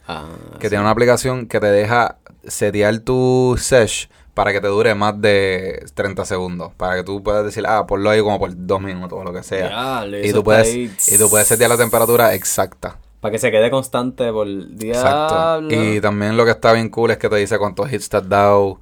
[0.08, 0.28] Ah,
[0.60, 0.70] que sí.
[0.70, 5.84] tiene una aplicación que te deja setear tu sesh para que te dure más de
[5.96, 6.72] 30 segundos.
[6.78, 9.42] Para que tú puedas decir, ah, ponlo ahí como por dos minutos o lo que
[9.42, 10.06] sea.
[10.24, 10.96] Y, tú puedes, ahí.
[11.08, 12.96] y tú puedes setear la temperatura exacta.
[13.22, 14.94] Para que se quede constante por día.
[14.94, 15.68] Exacto.
[15.72, 18.30] Y también lo que está bien cool es que te dice cuántos hits te has
[18.30, 18.80] dado.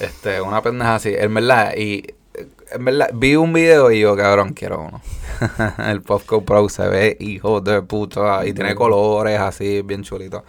[0.00, 1.14] Este, una pendeja así.
[1.16, 2.04] En verdad, y
[2.72, 5.00] en verdad, vi un video y yo, cabrón, quiero uno.
[5.86, 10.44] el Puffco Pro se ve hijo de puta y tiene colores así, bien chulito.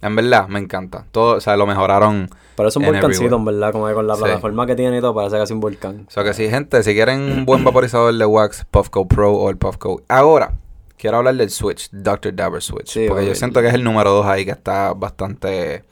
[0.00, 1.04] En verdad, me encanta.
[1.10, 2.30] Todo, o sea, lo mejoraron.
[2.56, 3.36] Pero es un en volcancito, everywhere.
[3.40, 4.22] en verdad, como que con la Sí.
[4.22, 6.04] plataforma que tiene y todo, parece casi un volcán.
[6.06, 9.50] O sea que si, gente, si quieren un buen vaporizador de wax, Puffco Pro o
[9.50, 10.02] el Puffco.
[10.08, 10.52] Ahora,
[10.96, 12.34] quiero hablar del Switch, Dr.
[12.34, 12.88] Dabber Switch.
[12.92, 15.82] Sí, porque yo siento que es el número 2 ahí que está bastante.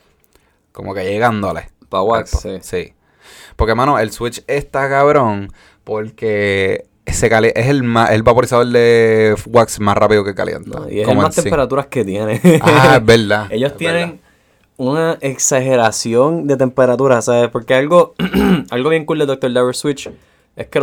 [0.72, 1.70] Como que llegándole.
[2.02, 2.48] Wax, sí.
[2.48, 2.92] po- Sí.
[3.56, 5.50] Porque, mano, el Switch está cabrón
[5.84, 10.80] porque se cali- es el, el vaporizador de wax más rápido que calienta.
[10.80, 11.42] No, y es el como más sí.
[11.42, 12.40] temperaturas que tiene.
[12.62, 13.46] Ah, es verdad.
[13.50, 14.20] Ellos es tienen verdad.
[14.76, 17.48] una exageración de temperatura, ¿sabes?
[17.50, 18.14] Porque algo,
[18.70, 19.52] algo bien cool de Dr.
[19.52, 20.10] Dabber Switch
[20.56, 20.78] es que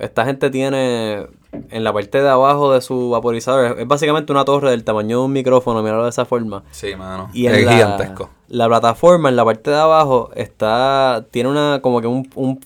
[0.00, 1.26] esta gente tiene
[1.70, 5.24] en la parte de abajo de su vaporizador, es básicamente una torre del tamaño de
[5.24, 6.62] un micrófono, míralo de esa forma.
[6.70, 7.30] Sí, mano.
[7.32, 8.30] Y es la, gigantesco.
[8.50, 12.60] La plataforma, en la parte de abajo, está tiene una como que un, un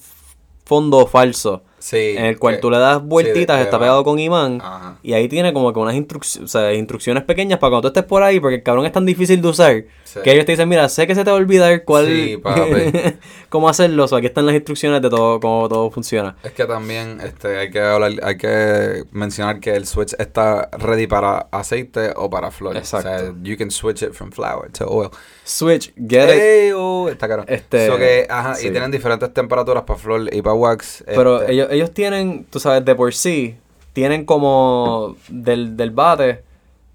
[0.64, 1.62] fondo falso.
[1.78, 2.14] Sí.
[2.16, 4.58] en el cual que- tú le das vueltitas, sí, de- está pegado con imán.
[4.62, 4.96] Ajá.
[5.02, 8.08] Y ahí tiene como que unas instrucciones, o sea, instrucciones pequeñas para cuando tú estés
[8.08, 10.20] por ahí, porque el cabrón es tan difícil de usar, Sí.
[10.22, 12.70] que ellos te dicen, mira, sé que se te va a olvidar cuál, Sí, papi.
[13.48, 16.36] cómo hacerlo, o sea, aquí están las instrucciones de todo, cómo todo funciona.
[16.42, 21.06] Es que también este, hay que hablar, hay que mencionar que el switch está ready
[21.06, 22.76] para aceite o para flor.
[22.76, 23.08] Exacto.
[23.08, 25.10] O sea, you can switch it from flour to oil.
[25.44, 26.28] Switch, get
[26.68, 26.74] it.
[26.76, 27.44] Oh, está caro.
[27.48, 28.68] Este, So que, ajá, sí.
[28.68, 31.04] y tienen diferentes temperaturas para flor y para wax.
[31.06, 33.56] Pero este, ellos, ellos tienen, tú sabes, de por sí,
[33.92, 36.42] tienen como del, del bate,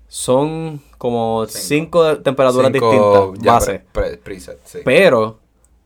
[0.09, 2.17] son como Cinco.
[2.17, 3.81] temperaturas cinco distintas, base.
[3.91, 4.79] pre- pre- preset, sí.
[4.83, 5.37] Pero,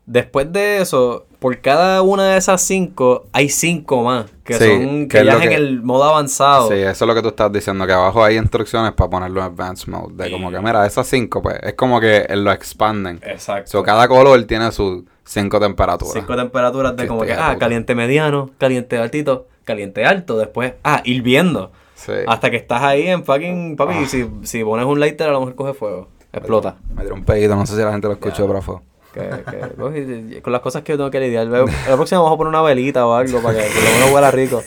[0.05, 4.25] después de eso, por cada una de esas cinco, hay cinco más.
[4.45, 6.69] Que Sí, son que ya es en que- el modo avanzado.
[6.69, 9.47] Sí, eso es lo que tú estás diciendo, que abajo hay instrucciones para ponerlo en
[9.47, 10.23] advanced mode.
[10.23, 13.19] De como que, mira, esas cinco, pues, es como que lo expanden.
[13.23, 13.69] Exacto.
[13.71, 16.13] So, cada color tiene sus cinco temperaturas.
[16.13, 21.71] cinco temperaturas de como que, ah, caliente mediano, caliente altito, caliente alto, después, ah, hirviendo.
[22.05, 22.11] Sí.
[22.27, 24.05] Hasta que estás ahí en fucking, papi, Ah.
[24.07, 26.75] si, si pones un lighter a lo mejor coge fuego, explota.
[26.95, 28.75] Me dio un pedito, no sé si la gente lo escuchó, pero fue.
[29.13, 31.47] Que, que- pues, con las cosas que yo tengo que lidiar.
[31.47, 34.11] Veo- La próxima vamos a poner una velita o algo para que por lo menos
[34.11, 34.61] huela rico.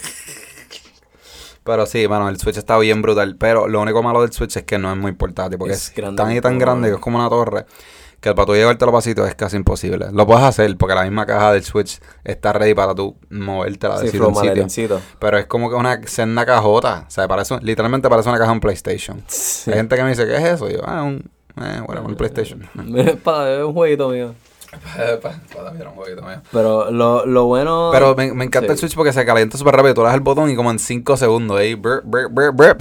[1.64, 3.36] Pero sí, mano, el Switch está bien brutal.
[3.38, 5.58] Pero lo único malo del Switch es que no es muy portátil.
[5.58, 7.66] Porque Es es, tan y tan grande que es como una torre.
[8.20, 10.08] Que para tú llevártelo pasito es casi imposible.
[10.12, 14.06] Lo puedes hacer porque la misma caja del Switch está ready para tú movértela de
[14.10, 15.00] Sí, sitio en.
[15.18, 17.04] Pero es como que una senda cajota.
[17.06, 19.22] O sea, parece, literalmente parece una caja en PlayStation.
[19.28, 19.70] Sí.
[19.70, 20.68] Hay gente que me dice, ¿qué es eso?
[20.68, 22.68] Y yo, ah, un, eh, bueno, un PlayStation.
[22.74, 23.18] Es mío.
[25.70, 26.42] Para un jueguito mío.
[26.52, 27.90] Pero lo, lo bueno.
[27.92, 28.72] Pero me, me encanta Sí.
[28.72, 29.94] el Switch porque se calienta súper rápido.
[29.94, 32.76] Tú le das el botón y como en 5 segundos ahí, brr, brr, brr, brr,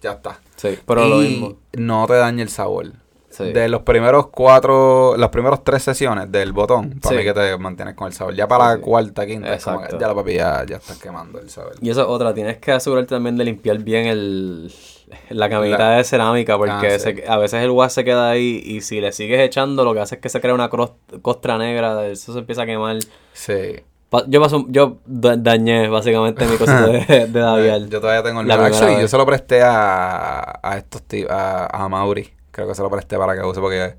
[0.00, 0.38] ya está.
[0.56, 1.56] Sí, pero y lo mismo.
[1.74, 2.92] no te daña el sabor.
[3.36, 3.52] Sí.
[3.52, 7.18] De los primeros cuatro, las primeras tres sesiones del botón, para Sí.
[7.18, 8.34] mí que te mantienes con el sabor.
[8.34, 10.00] Ya para Sí, la cuarta, quinta, es como que Exacto.
[10.02, 11.72] ya la papi ya, ya estás quemando el sabor.
[11.82, 14.72] Y eso es otra, tienes que asegurarte también de limpiar bien el,
[15.28, 18.80] la camita de cerámica, porque Ah, se- a veces el wax se queda ahí y
[18.80, 22.32] si le sigues echando, lo que hace es que se crea una costra negra, eso
[22.32, 22.96] se empieza a quemar.
[23.34, 23.80] Sí.
[24.28, 27.86] Yo, paso, yo da- dañé básicamente mi cosita de, de.
[27.90, 31.66] Yo todavía tengo el La Actually, yo se lo presté a, a estos tíos, a,
[31.66, 32.32] a Mauri.
[32.56, 33.96] Creo que se lo presté para que use porque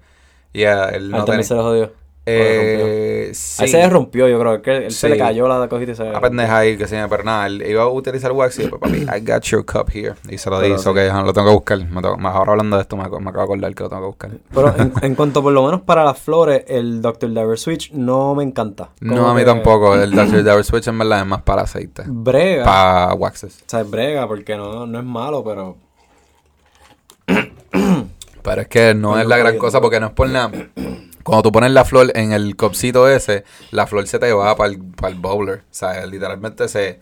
[0.52, 1.92] ya él no también tenía- se lo jodió.
[2.30, 3.64] Eh, sí.
[3.64, 4.62] Ahí se le rompió, yo creo.
[4.62, 7.08] Que él se le cayó la cosita y se Una pendeja ahí que se llama,
[7.08, 10.16] pero nada, él iba a utilizar wax y después, papi, I got your cup here.
[10.28, 11.00] Y se lo di, Pero so sí.
[11.00, 11.78] ajá, lo tengo que buscar.
[11.78, 14.02] Me tengo- ahora hablando de esto, me, ac- me acabo de acordar que lo tengo
[14.02, 14.32] que buscar.
[14.54, 17.30] Pero en, en cuanto por lo menos para las flores, el Dr.
[17.30, 18.90] Diver Switch no me encanta.
[19.00, 19.96] No, a mí que tampoco.
[20.02, 20.44] El Dr.
[20.44, 22.04] Dower Switch en verdad es más para aceite.
[22.08, 22.66] Brega.
[22.66, 23.60] Para waxes.
[23.62, 25.78] O sea, es brega porque no, no es malo, pero...
[28.48, 30.52] Pero es que no es la gran cosa porque no es por nada.
[31.24, 34.72] Cuando tú pones la flor en el copcito ese, la flor se te va para
[34.72, 35.58] el, para el bowler.
[35.70, 37.00] O sea, literalmente se,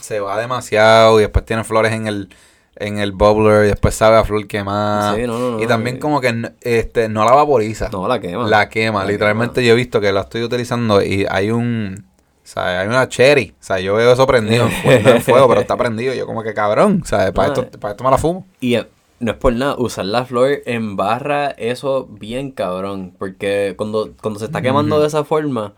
[0.00, 2.34] se va demasiado y después tiene flores en el,
[2.74, 5.14] en el bubbler y después sabe a flor quemada.
[5.14, 5.98] Sí, no, no, y también eh.
[6.00, 7.88] como que este, no la vaporiza.
[7.90, 8.48] No, la quema.
[8.48, 9.04] La quema.
[9.04, 9.66] La Literalmente quema.
[9.68, 12.06] yo he visto que la estoy utilizando y hay un...
[12.42, 13.54] O sea, hay una cherry.
[13.60, 16.12] O sea, yo veo eso prendido en fuego, pero está prendido.
[16.14, 17.02] Yo como que cabrón.
[17.04, 18.46] O sea, para, esto, para esto me la fumo.
[18.60, 18.86] Y eh,
[19.20, 23.14] no es por nada, usar la flor en barra, eso bien cabrón.
[23.18, 25.72] Porque cuando, cuando se está quemando de esa forma,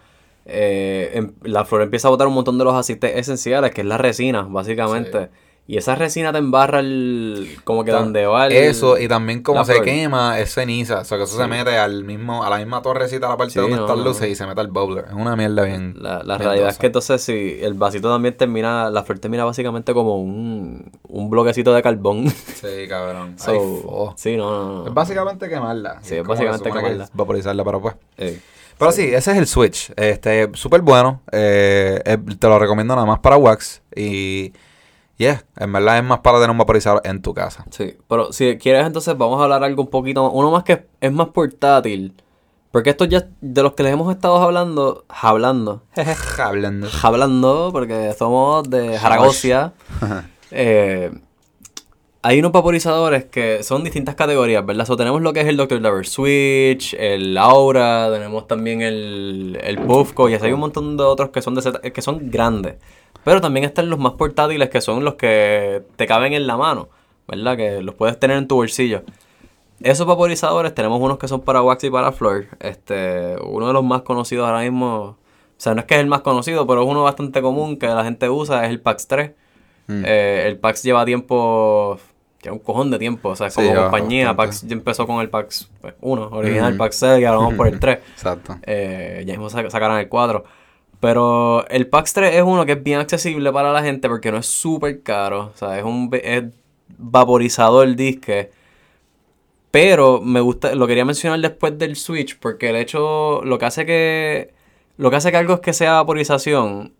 [0.46, 3.87] eh, em- la flor empieza a botar un montón de los aceites esenciales, que es
[3.87, 5.29] la resina, básicamente.
[5.70, 8.52] Y esa resina te embarra el, como que donde va el...
[8.52, 9.85] Eso, y también como se flor.
[9.85, 11.00] quema, es ceniza.
[11.00, 13.59] O sea, que eso se mete al mismo, a la misma torrecita, la parte Sí,
[13.61, 15.04] donde no, están no, luces y se mete al bowler.
[15.09, 15.94] Es una mierda bien.
[15.98, 19.44] La, la bien realidad es que entonces si el vasito también termina, la flor termina
[19.44, 22.31] básicamente como un, un bloquecito de carbón.
[22.31, 23.35] Sí, cabrón.
[23.38, 24.14] So, Ay, fo.
[24.16, 24.87] sí, no, no.
[24.87, 25.98] Es básicamente quemarla.
[26.00, 27.11] Sí, es básicamente que quemarla.
[27.12, 27.94] Vaporizarla, pero pues.
[28.16, 28.40] Eh,
[28.78, 29.92] Pero sí, ese es el Switch.
[29.96, 31.20] Este, súper bueno.
[31.31, 33.83] Eh, eh, te lo recomiendo nada más para wax.
[33.94, 34.54] Y,
[35.18, 37.64] yeah, en verdad es más para tener un vaporizador en tu casa.
[37.70, 41.12] Sí, pero si quieres entonces vamos a hablar algo un poquito, uno más que es
[41.12, 42.14] más portátil,
[42.70, 45.83] porque estos ya de los que les hemos estado hablando, hablando,
[46.38, 46.88] Hablando.
[47.02, 49.72] hablando, porque somos de Zaragoza,
[50.50, 51.11] eh,
[52.20, 54.85] hay unos vaporizadores que son distintas categorías, ¿verdad?
[54.85, 55.81] So, tenemos lo que es el Dr.
[55.81, 61.04] Lover Switch, el Aura, tenemos también el, el Puffco y así hay un montón de
[61.04, 62.74] otros que son, de que son grandes.
[63.29, 66.88] Pero también están los más portátiles que son los que te caben en la mano,
[67.27, 67.59] ¿verdad?
[67.59, 69.03] Que los puedes tener en tu bolsillo.
[69.83, 72.47] Esos vaporizadores tenemos unos que son para wax y para flor.
[72.59, 75.19] Este, uno de los más conocidos ahora mismo,
[75.59, 78.03] sea, no es que es el más conocido, pero es uno bastante común que la
[78.03, 79.33] gente usa, es el PAX 3.
[79.88, 80.03] Mm.
[80.07, 81.99] Eh, el PAX lleva tiempo,
[82.43, 84.35] lleva un cojón de tiempo, o sea, como compañía.
[84.35, 86.79] PAX ya empezó con el PAX 1, original, Ujú.
[86.79, 87.99] PAX 6, y ahora vamos por el 3.
[88.14, 88.57] Exacto.
[88.62, 90.45] Eh, ya mismo sac- sacaron el 4.
[91.00, 94.38] Pero el PAX 3 es uno que es bien accesible para la gente porque no
[94.38, 95.52] es súper caro.
[95.54, 96.44] O sea, es un es
[96.98, 98.50] vaporizador disque.
[99.70, 103.84] Pero me gusta, lo quería mencionar después del Switch porque el hecho, lo que hace
[103.84, 104.54] que,
[104.96, 106.94] lo que hace que algo es que sea vaporización,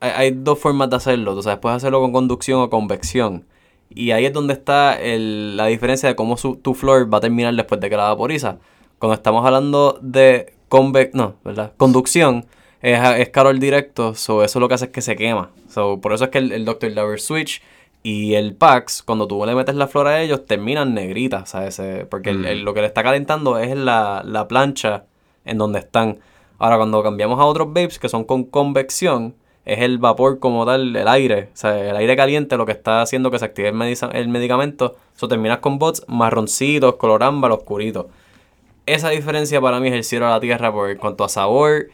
[0.00, 1.34] hay, hay dos formas de hacerlo.
[1.34, 3.46] O sea, puedes hacerlo con conducción o convección.
[3.94, 7.20] Y ahí es donde está el- la diferencia de cómo su- tu flor va a
[7.22, 8.58] terminar después de que la vaporiza.
[8.98, 11.72] Cuando estamos hablando de conve no, ¿verdad?
[11.76, 12.46] conducción,
[12.82, 15.50] es, es calor directo, so eso lo que hace es que se quema.
[15.68, 16.90] So, por eso es que el, el Dr.
[16.92, 17.62] Lover Switch
[18.02, 21.80] y el PAX, cuando tú le metes la flor a ellos, terminan negritas, ¿sabes?
[22.10, 22.44] Porque Mm.
[22.46, 25.04] el- lo que le está calentando es la, la plancha
[25.44, 26.18] en donde están.
[26.58, 30.94] Ahora, cuando cambiamos a otros vapes que son con convección, es el vapor como tal,
[30.96, 31.48] el aire.
[31.54, 34.96] O sea, el aire caliente lo que está haciendo que se active el, medicamento.
[35.16, 38.06] Eso terminas con bots marroncitos, color ámbar, oscuritos.
[38.86, 41.86] Esa diferencia para mí es el cielo a la tierra por en cuanto a sabor,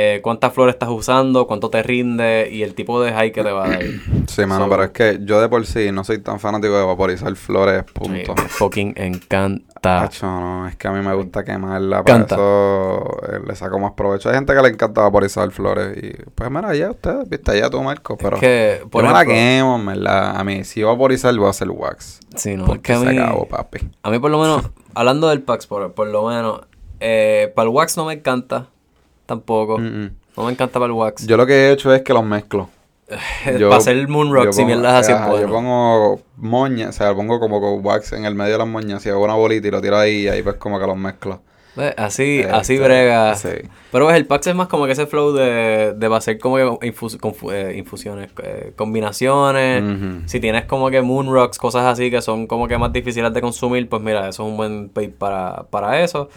[0.00, 3.50] eh, cuántas flores estás usando, cuánto te rinde y el tipo de high que te
[3.50, 3.82] va a dar.
[4.28, 6.84] Sí, mano, So- pero es que yo de por sí no soy tan fanático de
[6.84, 8.34] vaporizar flores, punto.
[8.36, 10.02] me fucking encanta.
[10.02, 13.92] Hacho, no, es que a mí me gusta quemarla, por eso eh, le saco más
[13.92, 14.28] provecho.
[14.28, 17.82] Hay gente que le encanta vaporizar flores y pues mira, ya ustedes, viste, ya tú,
[17.82, 20.36] Marco, pero es que, por yo me la quemo, en ¿verdad?
[20.36, 22.20] A mí, si yo vaporizar, voy a hacer wax.
[22.36, 23.78] sí, no, es porque que a se acabó, papi.
[24.02, 26.60] a mí por lo menos, hablando del PAX, por, por lo menos,
[27.00, 28.66] eh, para el wax no me encanta,
[29.28, 29.78] tampoco.
[29.78, 30.10] Mm, mm.
[30.38, 31.26] No me encanta para el wax.
[31.26, 32.68] Yo lo que he hecho es que los mezclo.
[33.58, 35.46] yo- para hacer el moon y pongo- mierdas así ajá, bueno.
[35.46, 39.04] Yo pongo moña, o sea, pongo como con wax en el medio de las moñas
[39.06, 41.40] y hago una bolita y lo tiro ahí y ahí pues como que los mezclo.
[41.76, 41.94] ¿Ves?
[41.96, 43.34] Así, Este, así brega.
[43.36, 43.48] Sí.
[43.92, 46.64] Pero ves, el PAX es más como que ese flow de, de hacer como que
[46.92, 49.82] infus- confu- eh, infusiones, eh, combinaciones.
[50.26, 53.40] Si tienes como que moon rocks, cosas así que son como que más difíciles de
[53.40, 56.28] consumir, pues mira, eso es un buen vape para, para eso.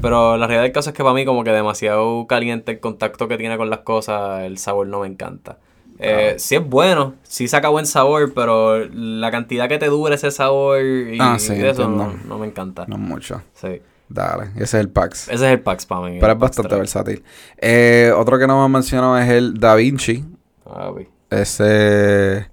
[0.00, 3.28] Pero la realidad del caso es que para mí como que demasiado caliente el contacto
[3.28, 5.58] que tiene con las cosas, el sabor no me encanta.
[5.98, 10.32] Eh, sí es bueno, sí saca buen sabor, pero la cantidad que te dura ese
[10.32, 12.84] sabor y, Ah, sí, y eso no, no me encanta.
[12.88, 13.40] No mucho.
[13.54, 13.80] Sí.
[14.12, 15.28] Dale, ese es el PAX.
[15.28, 16.18] Ese es el PAX para mí.
[16.20, 16.78] Pero es bastante 3.
[16.78, 17.24] versátil.
[17.56, 20.24] Eh, otro que no hemos mencionado es el Da Vinci.
[20.66, 20.92] Ah.
[21.30, 22.50] Ese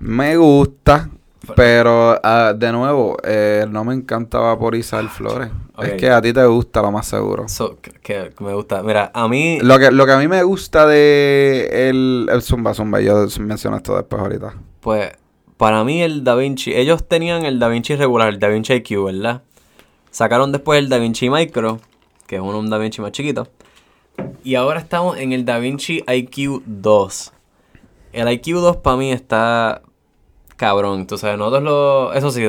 [0.00, 1.08] me gusta,
[1.54, 5.50] pero ah, de nuevo, eh, no me encanta vaporizar flores.
[5.76, 5.84] Ok.
[5.84, 7.48] Es que a ti te gusta, lo más seguro.
[7.48, 8.82] So, que, que me gusta.
[8.82, 9.60] Mira, a mí.
[9.60, 13.76] Lo que, lo que a mí me gusta de el, el Zumba Zumba, yo menciono
[13.76, 14.54] esto después ahorita.
[14.80, 15.12] Pues,
[15.56, 16.74] para mí el Da Vinci.
[16.74, 19.42] Ellos tenían el Da Vinci regular, el Da Vinci IQ, ¿verdad?
[20.12, 21.80] Sacaron después el Da Vinci Micro,
[22.26, 23.48] que es uno, un Da Vinci más chiquito.
[24.44, 27.32] Y ahora estamos en el Da Vinci IQ 2.
[28.12, 29.80] El IQ 2 para mí está
[30.56, 31.06] cabrón.
[31.06, 32.12] Tú sabes, nosotros lo.
[32.12, 32.44] Eso sí,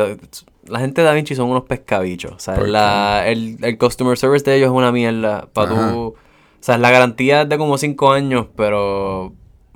[0.68, 2.34] la gente de Da Vinci son unos pescabichos.
[2.34, 5.48] O sea, el, el customer service de ellos es una mierda.
[5.54, 6.08] Para tú.
[6.08, 6.16] O
[6.60, 9.34] sea, la garantía es de como 5 años, pero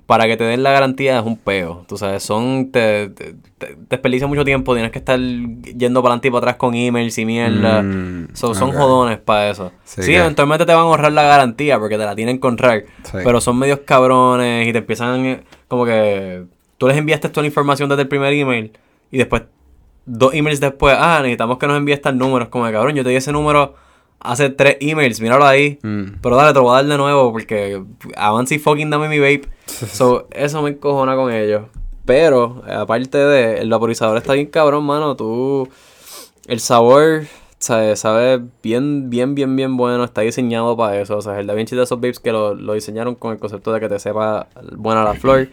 [0.08, 1.84] para que te den la garantía es un peo.
[1.88, 2.72] Tú sabes, son.
[2.72, 4.74] Te, te, te desperdicia mucho tiempo.
[4.74, 7.82] Tienes que estar yendo para adelante y para atrás con emails y mierda.
[7.84, 9.72] Mm, So, son jodones para eso.
[9.84, 12.86] Sí, eventualmente te van a ahorrar la garantía porque te la tienen honrar.
[13.04, 13.18] Sí.
[13.24, 16.46] Pero son medios cabrones y te empiezan eh, como que
[16.78, 18.72] tú les enviaste toda la información desde el primer email
[19.12, 19.44] y después
[20.06, 22.46] dos emails después, ah, necesitamos que nos envíes tal número.
[22.46, 23.76] Es como que cabrón, yo te di ese número
[24.20, 25.80] hace tres emails, míralo ahí.
[25.82, 26.20] Mm.
[26.22, 27.82] Pero dale, te lo voy a dar de nuevo porque
[28.16, 29.48] avanza y fucking dame mi vape.
[29.68, 31.64] So, eso me encojona con ellos.
[32.06, 35.16] Pero, aparte de, el vaporizador está bien cabrón, mano.
[35.16, 35.68] Tú,
[36.48, 37.26] el sabor,
[37.60, 40.06] sabe, sabe bien, bien, bien, bien bueno.
[40.06, 41.18] Está diseñado para eso.
[41.18, 43.74] O sea, el Da Vinci de esos vapes que lo, lo diseñaron con el concepto
[43.74, 45.50] de que te sepa buena la flor.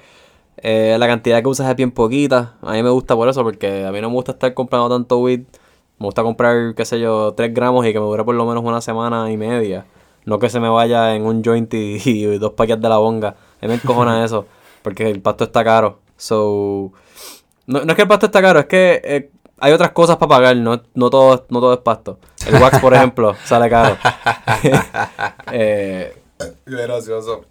[0.59, 2.55] Eh, la cantidad que usas es bien poquita.
[2.63, 5.19] A mí me gusta por eso, porque a mí no me gusta estar comprando tanto
[5.19, 5.43] weed.
[5.99, 8.65] Me gusta comprar, qué sé yo, 3 gramos y que me dure por lo menos
[8.65, 9.87] una semana y media.
[10.25, 13.37] No que se me vaya en un joint y, y dos paquetes de la bonga.
[13.61, 14.47] A me encojona eso,
[14.83, 16.01] porque el pasto está caro.
[16.17, 16.93] So,
[17.67, 20.29] no, no es que el pasto está caro, es que eh, hay otras cosas para
[20.29, 22.19] pagar, no, no, todo, no todo es pasto.
[22.47, 23.97] El wax, por ejemplo, sale caro.
[25.53, 26.17] eh,
[26.67, 27.45] Gracioso.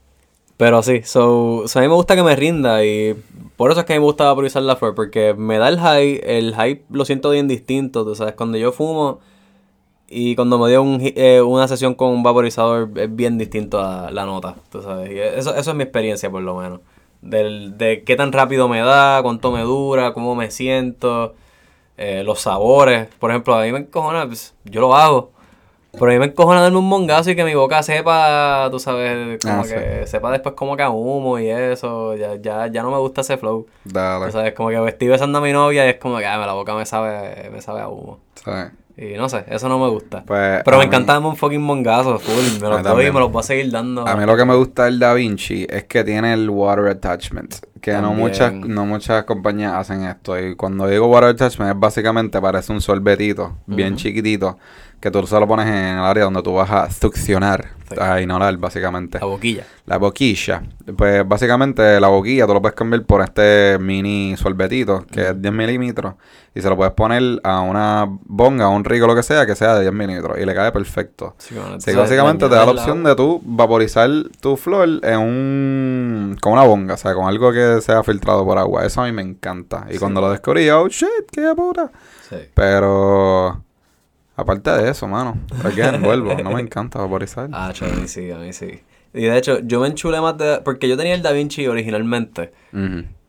[0.58, 3.16] Pero sí, so, a mí me gusta que me rinda y
[3.58, 5.80] por eso es que a mí me gusta vaporizar la flor, porque me da el
[5.80, 9.20] high, el high lo siento bien distinto, tú sabes, cuando yo fumo
[10.08, 14.12] y cuando me dio un eh, una sesión con un vaporizador es bien distinto a
[14.12, 16.82] la nota, tú sabes, y eso, eso es mi experiencia por lo menos,
[17.22, 21.36] Del, de qué tan rápido me da, cuánto me dura, cómo me siento,
[21.98, 25.33] eh, los sabores, por ejemplo, a mí me encojona, pues, yo lo hago,
[25.94, 29.38] Pero a mí me encojona darme un mongazo y que mi boca sepa, tú sabes,
[29.44, 32.16] como Ah, que sepa después como que a humo y eso.
[32.16, 33.68] Ya, ya, ya no me gusta ese flow.
[33.86, 34.26] Dale.
[34.26, 36.54] Tú sabes, como que estoy besando a mi novia y es como que ah, la
[36.54, 38.20] boca me sabe, me sabe a humo.
[38.44, 38.52] Sí.
[38.96, 40.24] Y no sé, eso no me gusta.
[40.26, 42.62] Pues, Pero me mí- encanta darme un fucking mongazo, full.
[42.62, 44.08] Me los doy y me los voy a seguir dando.
[44.08, 47.56] A mí lo que me gusta del Da Vinci es que tiene el water attachment.
[47.82, 50.40] Que no muchas, no muchas compañías hacen esto.
[50.40, 54.58] Y cuando digo water attachment es básicamente parece un sorbetito bien chiquitito
[55.04, 57.96] que tú solo pones en el área donde tú vas a succionar, Sí.
[58.00, 59.20] a inhalar básicamente.
[59.20, 59.66] La boquilla.
[59.86, 60.64] La boquilla.
[60.98, 65.54] Pues básicamente la boquilla tú lo puedes cambiar por este mini sorbetito que es 10
[65.54, 66.14] milímetros
[66.56, 69.56] y se lo puedes poner a una bonga, a un rico, lo que sea, que
[69.56, 71.36] sea de 10 milímetros y le cae perfecto.
[71.38, 76.38] Sí, bueno, básicamente te da la opción de tú vaporizar tu flor en un...
[76.42, 78.86] con una bonga, o sea, con algo que sea filtrado por agua.
[78.86, 79.86] Eso a mí me encanta.
[79.90, 80.00] Y Sí.
[80.00, 81.92] cuando lo descubrí, oh shit, qué puta.
[82.30, 82.38] Sí.
[82.54, 83.62] Pero...
[84.44, 85.38] Aparte de eso, mano.
[85.64, 86.36] Again, vuelvo.
[86.44, 87.50] No me encanta vaporizar.
[87.54, 88.82] Ah, cho, a mí sí, a mí sí.
[89.14, 90.60] Y de hecho, yo me enchulé más de...
[90.66, 92.52] Porque yo tenía el Da Vinci originalmente.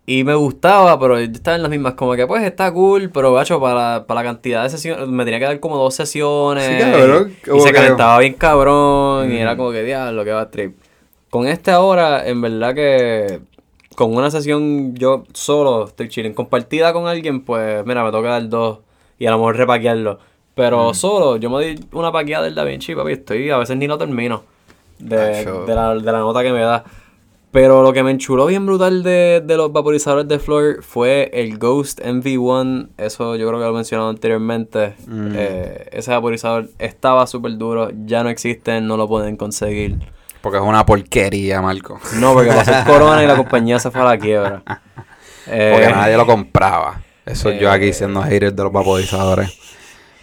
[0.06, 1.94] Y me gustaba, pero yo estaba en las mismas.
[1.94, 5.06] Como que pues está cool, pero gacho, para, para la cantidad de sesiones...
[5.06, 6.66] Me tenía que dar como dos sesiones.
[6.66, 9.30] Sí, cabrón, Y, se calentaba bien cabrón.
[9.30, 10.76] Y era como que, diablo, que va a trip.
[11.30, 13.40] Con este ahora, en verdad que...
[13.94, 16.34] Con una sesión yo solo estoy chilling.
[16.34, 18.80] Compartida con alguien, pues mira, me toca dar dos.
[19.16, 20.18] Y a lo mejor repaquearlo.
[20.54, 20.94] Pero Mm.
[20.94, 23.12] solo, yo me di una paqueada del Da Vinci, papi.
[23.12, 24.42] Estoy, a veces ni lo termino.
[24.98, 26.84] De, la, de la nota que me da.
[27.50, 31.56] Pero lo que me enchuló bien brutal de, de los vaporizadores de Flor fue el
[31.58, 32.88] Ghost MV1.
[32.98, 34.94] Eso yo creo que lo he mencionado anteriormente.
[35.06, 35.32] Mm.
[35.36, 37.90] Eh, ese vaporizador estaba súper duro.
[38.06, 39.98] Ya no existe, no lo pueden conseguir.
[40.40, 42.00] Porque es una porquería, Marco.
[42.16, 44.62] No, porque pasó el corona y la compañía se fue a la quiebra.
[45.46, 47.00] Eh, Porque nadie lo compraba.
[47.24, 49.56] Eso yo aquí eh, siendo hater de los vaporizadores.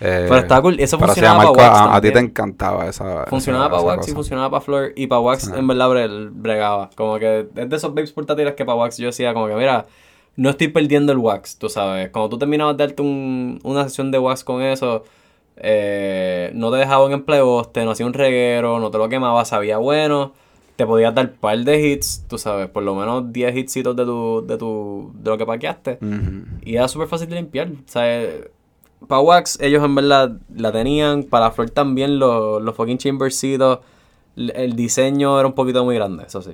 [0.01, 0.79] Eh, Pero está cool.
[0.79, 3.25] Eso funcionaba para Wax a, a ti te encantaba esa.
[3.27, 4.93] Funcionaba para Wax y funcionaba para Flor.
[4.95, 6.89] Y para Wax en verdad bre- bregaba.
[6.95, 9.85] Como que es de esos vapes portátiles que para Wax yo decía como que mira,
[10.35, 12.09] no estoy perdiendo el Wax, tú sabes.
[12.09, 15.03] Cuando tú terminabas de darte un- una sesión de Wax con eso,
[15.57, 19.77] eh, no te dejaba en plegoste, no hacía un reguero, no te lo quemaba, sabía
[19.77, 20.33] bueno.
[20.77, 24.43] Te podías dar par de hits, tú sabes, por lo menos 10 hitsitos de tu,
[24.47, 25.99] de tu, de lo que paqueaste.
[26.63, 27.67] Y era súper fácil de limpiar.
[27.67, 28.27] O sea,
[29.07, 31.23] para Wax, ellos en verdad la tenían.
[31.23, 33.79] Para Flor también, los, los fucking chambercitos.
[34.35, 36.51] El diseño era un poquito muy grande, eso sí.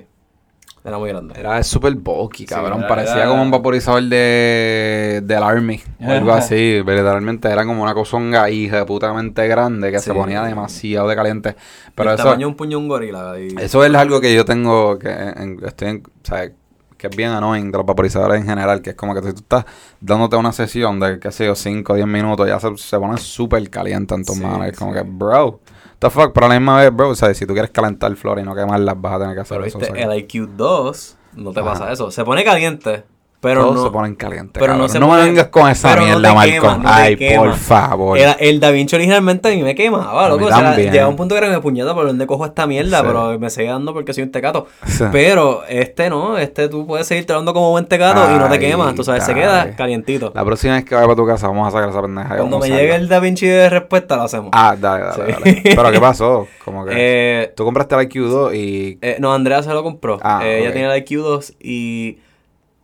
[0.84, 1.34] Era muy grande.
[1.38, 2.78] Era súper bulky, Sí, cabrón.
[2.80, 6.78] era- Parecía era- como un vaporizador de, del Army o algo así.
[6.78, 11.56] Literalmente era como una cosonga hija putamente grande que se ponía demasiado de caliente.
[11.94, 13.34] Pero el eso, tamaño un puño un gorila.
[13.38, 16.50] y- eso es algo que yo tengo que en- estoy en- o sea,
[16.98, 19.40] que es bien annoying de los vaporizadores en general, que es como que si tú
[19.40, 19.64] estás
[20.00, 23.16] dándote una sesión de, qué sé yo, 5 o 10 minutos, ya se, se pone
[23.18, 24.66] súper caliente en tus Sí, manos.
[24.66, 24.98] Es como sí.
[24.98, 25.60] que, bro,
[26.00, 28.44] the fuck, pero a la misma vez, bro, o sea, si tú quieres calentar flores
[28.44, 29.78] y no quemarlas, vas a tener que hacer Pero eso.
[29.78, 31.70] viste, o sea, el IQ 2 no te Ajá.
[31.70, 32.10] pasa eso.
[32.10, 33.04] Se pone caliente,
[33.40, 33.84] pero todos no.
[33.84, 34.60] se ponen calientes.
[34.60, 36.40] pero no se no me vengas con esa no mierda, no
[36.82, 37.44] te Ay, quema.
[37.44, 38.18] por favor.
[38.18, 40.46] El, el Da Vinci originalmente a mí me quemaba, loco.
[40.46, 43.04] O sea, llegaba un punto que era me puñeta por dónde cojo esta mierda, Sí.
[43.06, 44.66] pero me seguía dando porque soy un tecato.
[44.86, 45.04] Sí.
[45.12, 48.94] Pero este no, este tú puedes seguir trabajando como buen tecato y no te quemas,
[48.94, 50.32] tú sabes, se queda calientito.
[50.34, 52.36] La próxima vez que vaya para tu casa, vamos a sacar esa pendeja.
[52.36, 54.50] Cuando me llegue el Da Vinci de respuesta, lo hacemos.
[54.52, 55.32] Ah, dale, dale, Sí.
[55.32, 55.62] dale.
[55.76, 56.46] Pero ¿qué pasó?
[56.64, 56.92] Como que...
[56.96, 58.98] Eh, Tú compraste el IQ2 y...
[59.00, 60.18] eh, no, Andrea se lo compró.
[60.22, 62.18] Ah, Eh, Ella tenía el IQ 2 y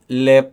[0.08, 0.50] le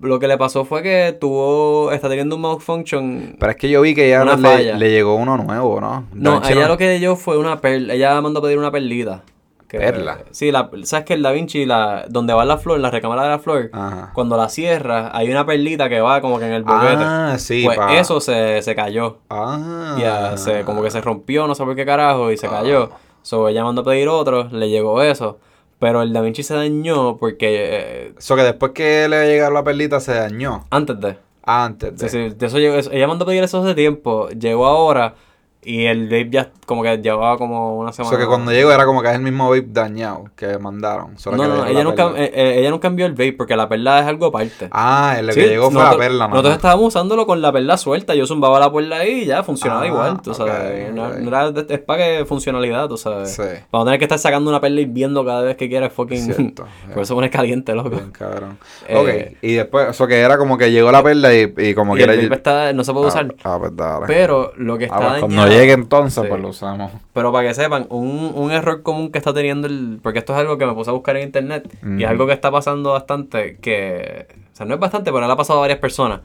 [0.00, 3.36] lo que le pasó fue que tuvo está teniendo un malfunction.
[3.38, 6.06] Pero es que yo vi que ya Una le, le llegó uno nuevo, ¿no?
[6.12, 7.94] No, ella lo que dio fue una perla.
[7.94, 9.22] Ella mandó a pedir una perlita.
[9.66, 10.20] Que- ¿Perla?
[10.30, 13.28] Sí, la, sabes que el Da Vinci, la, donde va la flor, la recámara de
[13.28, 14.12] la flor, Ajá.
[14.14, 16.94] cuando la cierra, hay una perlita que va como que en el boquete.
[17.04, 19.18] Ah, sí, pues pa- eso se, se cayó.
[19.28, 19.96] Ah.
[20.00, 22.88] Ya, se, como que se rompió, no sé por qué carajo, y se cayó.
[23.20, 25.38] So, ella mandó a pedir otro, le llegó eso.
[25.78, 29.64] Pero el Da Vinci se dañó porque eh, Eso que después que le llegaron la
[29.64, 30.64] perlita se dañó.
[30.70, 31.16] antes de.
[31.42, 32.08] Antes de...
[32.08, 35.14] sí, de eso llegó, ella mandó a pedir eso hace tiempo, llegó ahora
[35.64, 38.14] y el vape ya como que llevaba como una semana.
[38.14, 41.18] Eso que cuando llegó era como que es el mismo vape dañado que mandaron.
[41.18, 43.32] solo No, que no, no, ella la nunca, eh, eh, ella nunca envió el vape
[43.32, 44.68] porque la perla es algo aparte.
[44.70, 47.76] Ah, el Sí, que llegó fue la perla, nada Nosotros estábamos usándolo con la perla
[47.76, 48.14] suelta.
[48.14, 50.94] Yo zumbaba la perla ahí y ya funcionaba Ah, igual, tú ok, sabes.
[50.94, 53.34] No, no era es para que funcionalidad, tú sabes.
[53.34, 53.42] Sí.
[53.42, 56.34] Para no tener que estar sacando una perla y viendo cada vez que quieres fucking.
[56.34, 57.90] Cierto, Por eso pone caliente, loco.
[57.90, 58.58] Bien, cabrón.
[58.86, 61.96] Eh, ok, y después, eso que era como que llegó la perla y, y como
[61.96, 63.34] Y que el le- vape está, no se puede usar.
[63.42, 64.06] Ah, ah, pues dale.
[64.06, 66.28] Pero lo que Ah, está pues cuando dañado- llegue entonces, Sí.
[66.28, 66.92] pues lo usamos.
[67.12, 69.98] Pero para que sepan, un, un error común que está teniendo el...
[70.02, 71.68] Porque esto es algo que me puse a buscar en internet.
[71.98, 74.26] Y es algo que está pasando bastante, que...
[74.52, 76.20] O sea, no es bastante, pero le ha pasado a varias personas.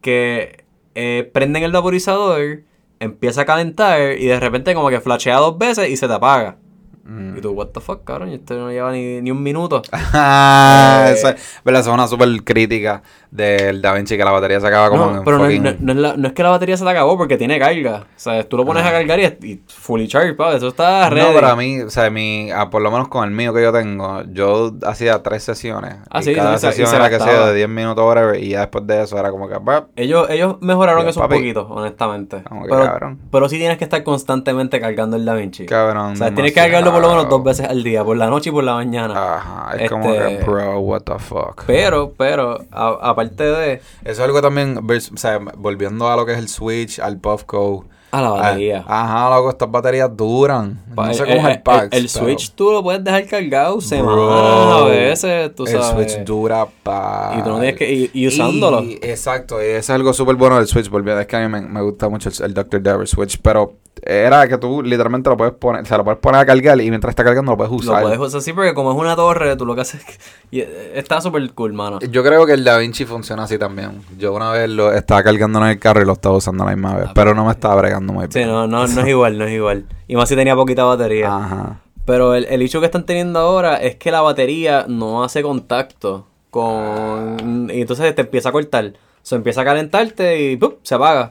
[0.00, 2.62] Que eh, prenden el vaporizador,
[3.00, 6.56] empieza a calentar y de repente como que flashea dos veces y se te apaga.
[7.04, 7.36] Mm.
[7.36, 9.82] Y tú, what the fuck, cabrón, y esto no lleva ni, ni un minuto.
[10.14, 11.34] Ah, Eh, esa,
[11.64, 11.80] ¿verdad?
[11.80, 15.18] esa es una súper crítica del Da Vinci que la batería se acaba como No,
[15.18, 16.90] en pero no, es- fucking- no- es la- no es que la batería se te
[16.90, 18.04] acabó porque tiene carga.
[18.14, 21.08] O sea, tú lo pones a cargar y, es- y fully charged, pa, eso está
[21.10, 21.26] ready.
[21.28, 23.62] No, pero a mí, o sea, mi, ah, por lo menos con el mío que
[23.62, 25.96] yo tengo, yo hacía tres sesiones.
[26.10, 28.38] Ah, y sí, cada y y sesión se era que sea de 10 minutos, whatever,
[28.42, 31.66] y ya después de eso era como que, bah, Ellos, ellos mejoraron eso un poquito,
[31.68, 32.42] honestamente.
[32.48, 33.18] Como que Pero, cabrón.
[33.30, 35.66] pero sí tienes que estar constantemente cargando el DaVinci.
[35.66, 36.12] cabrón.
[36.12, 38.50] O sea, tienes que cargarlo por lo menos dos veces al día, por la noche
[38.50, 39.34] y por la mañana.
[39.36, 41.64] Ajá, es como Este- que, bro, what the fuck.
[41.66, 43.72] Pero, pero, a- aparte de...
[43.74, 47.84] Eso es algo también, o sea, volviendo a lo que es el Switch, al Puffco.
[48.14, 48.84] A la batería.
[48.86, 50.78] ajá, loco, estas baterías duran.
[50.94, 51.88] Pa- No sé el, cómo es el- el pack.
[51.94, 56.12] el- el Switch tú lo puedes dejar cargado semanas a veces, tú el sabes.
[56.12, 57.34] Switch dura pa...
[57.38, 58.10] Y tú no tienes que...
[58.12, 58.82] Y usándolo.
[58.82, 61.48] Y- exacto, y eso es algo súper bueno del Switch, volviendo, es que a mí
[61.48, 62.82] me, me gusta mucho el, el Dr.
[62.82, 66.40] Dever Switch, pero era que tú literalmente lo puedes poner, o sea, lo puedes poner
[66.40, 68.02] a cargar y mientras está cargando lo puedes Lo usar.
[68.02, 70.18] puedes usar así porque como es una torre, tú lo que haces es
[70.50, 70.58] que...
[70.62, 71.98] eh, está súper cool, mano.
[72.00, 74.02] Yo creo que el Da Vinci funciona así también.
[74.18, 76.72] Yo una vez lo estaba cargando en el carro y lo estaba usando a la
[76.76, 78.48] misma vez, pero no me estaba bregando muy Ah, Sí, bien.
[78.50, 79.86] no, no, no es igual, no es igual.
[80.08, 81.34] Y más si tenía poquita batería.
[81.36, 81.80] Ajá.
[82.04, 86.26] Pero el, el hecho que están teniendo ahora es que la batería no hace contacto
[86.50, 87.70] con...
[87.72, 88.92] Y entonces te empieza a cortar.
[89.22, 90.72] Se empieza a calentarte y ¡pum!
[90.82, 91.30] se apaga.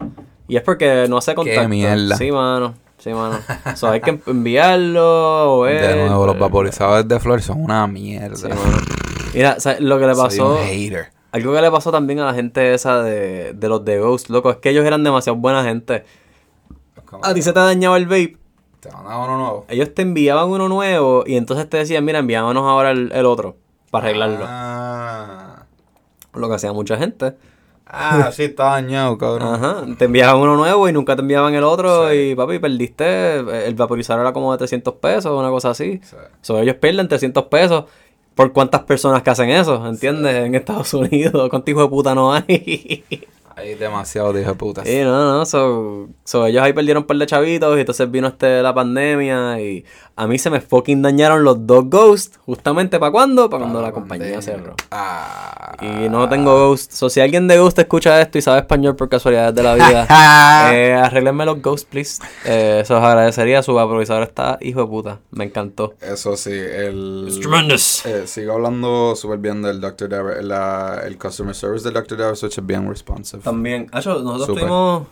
[0.52, 1.70] Y es porque no hace contacto.
[1.70, 2.18] mierda.
[2.18, 2.74] Sí, mano.
[2.97, 3.39] Sí, mano.
[3.72, 5.95] O sea, hay que enviarlo o ver.
[5.95, 8.36] De nuevo, los vaporizadores de flor son una mierda.
[8.36, 8.78] Sí, mano.
[9.34, 9.80] Mira, ¿sabes?
[9.80, 10.52] lo que le Soy pasó...
[10.56, 11.08] un hater.
[11.32, 14.52] Algo que le pasó también a la gente esa de, de los de Ghost, loco,
[14.52, 16.04] es que ellos eran demasiado buena gente.
[17.24, 18.36] A ti se te dañaba el vape,
[18.82, 19.66] Te mandan uno nuevo.
[19.70, 23.56] ellos te enviaban uno nuevo y entonces te decían, mira, enviámonos ahora el, el otro
[23.89, 24.45] para arreglarlo.
[24.47, 25.64] Ah,
[26.34, 27.36] Lo que hacía mucha gente.
[27.92, 29.54] Ah sí, está dañado, cabrón.
[29.56, 33.76] Ajá, te enviaban uno nuevo y nunca te enviaban el otro y papi, perdiste, el
[33.76, 36.00] vaporizador era como de 300 pesos, una cosa así.
[36.04, 36.16] Sí.
[36.42, 37.86] So, ellos pierden 300 pesos.
[38.36, 39.86] ¿Por cuántas personas que hacen eso?
[39.86, 40.34] ¿Entiendes?
[40.34, 43.04] En Estados Unidos, ¿cuántos hijos de puta no hay?
[43.56, 44.88] Hay demasiado de putas.
[44.88, 48.28] Sí, no, no, so, so, ellos ahí perdieron un par de chavitos y entonces vino
[48.28, 49.86] este la pandemia y
[50.16, 53.91] a mí se me fucking dañaron los dos Ghosts, justamente para cuándo, para cuando la
[53.91, 54.76] compañía cerró.
[54.91, 55.76] Ah.
[55.82, 59.10] Y no tengo Ghost, so si alguien de Ghost escucha esto y sabe español por
[59.10, 60.08] casualidades de la vida,
[60.74, 62.22] eh, arréglenme los Ghosts, please.
[62.45, 65.93] Eh, se los agradecería, su vaporizador está hijo de puta, me encantó.
[66.02, 67.26] Eso sí, el...
[67.28, 68.06] It's tremendous.
[68.06, 70.10] Eh, sigo hablando súper bien del Dr.
[70.10, 70.43] Dever.
[70.43, 72.18] la- el customer service del Dr.
[72.18, 73.41] Dever Switch es bien responsive.
[73.44, 74.62] También, Acho, nosotros Súper.
[74.64, 75.08] tuvimos...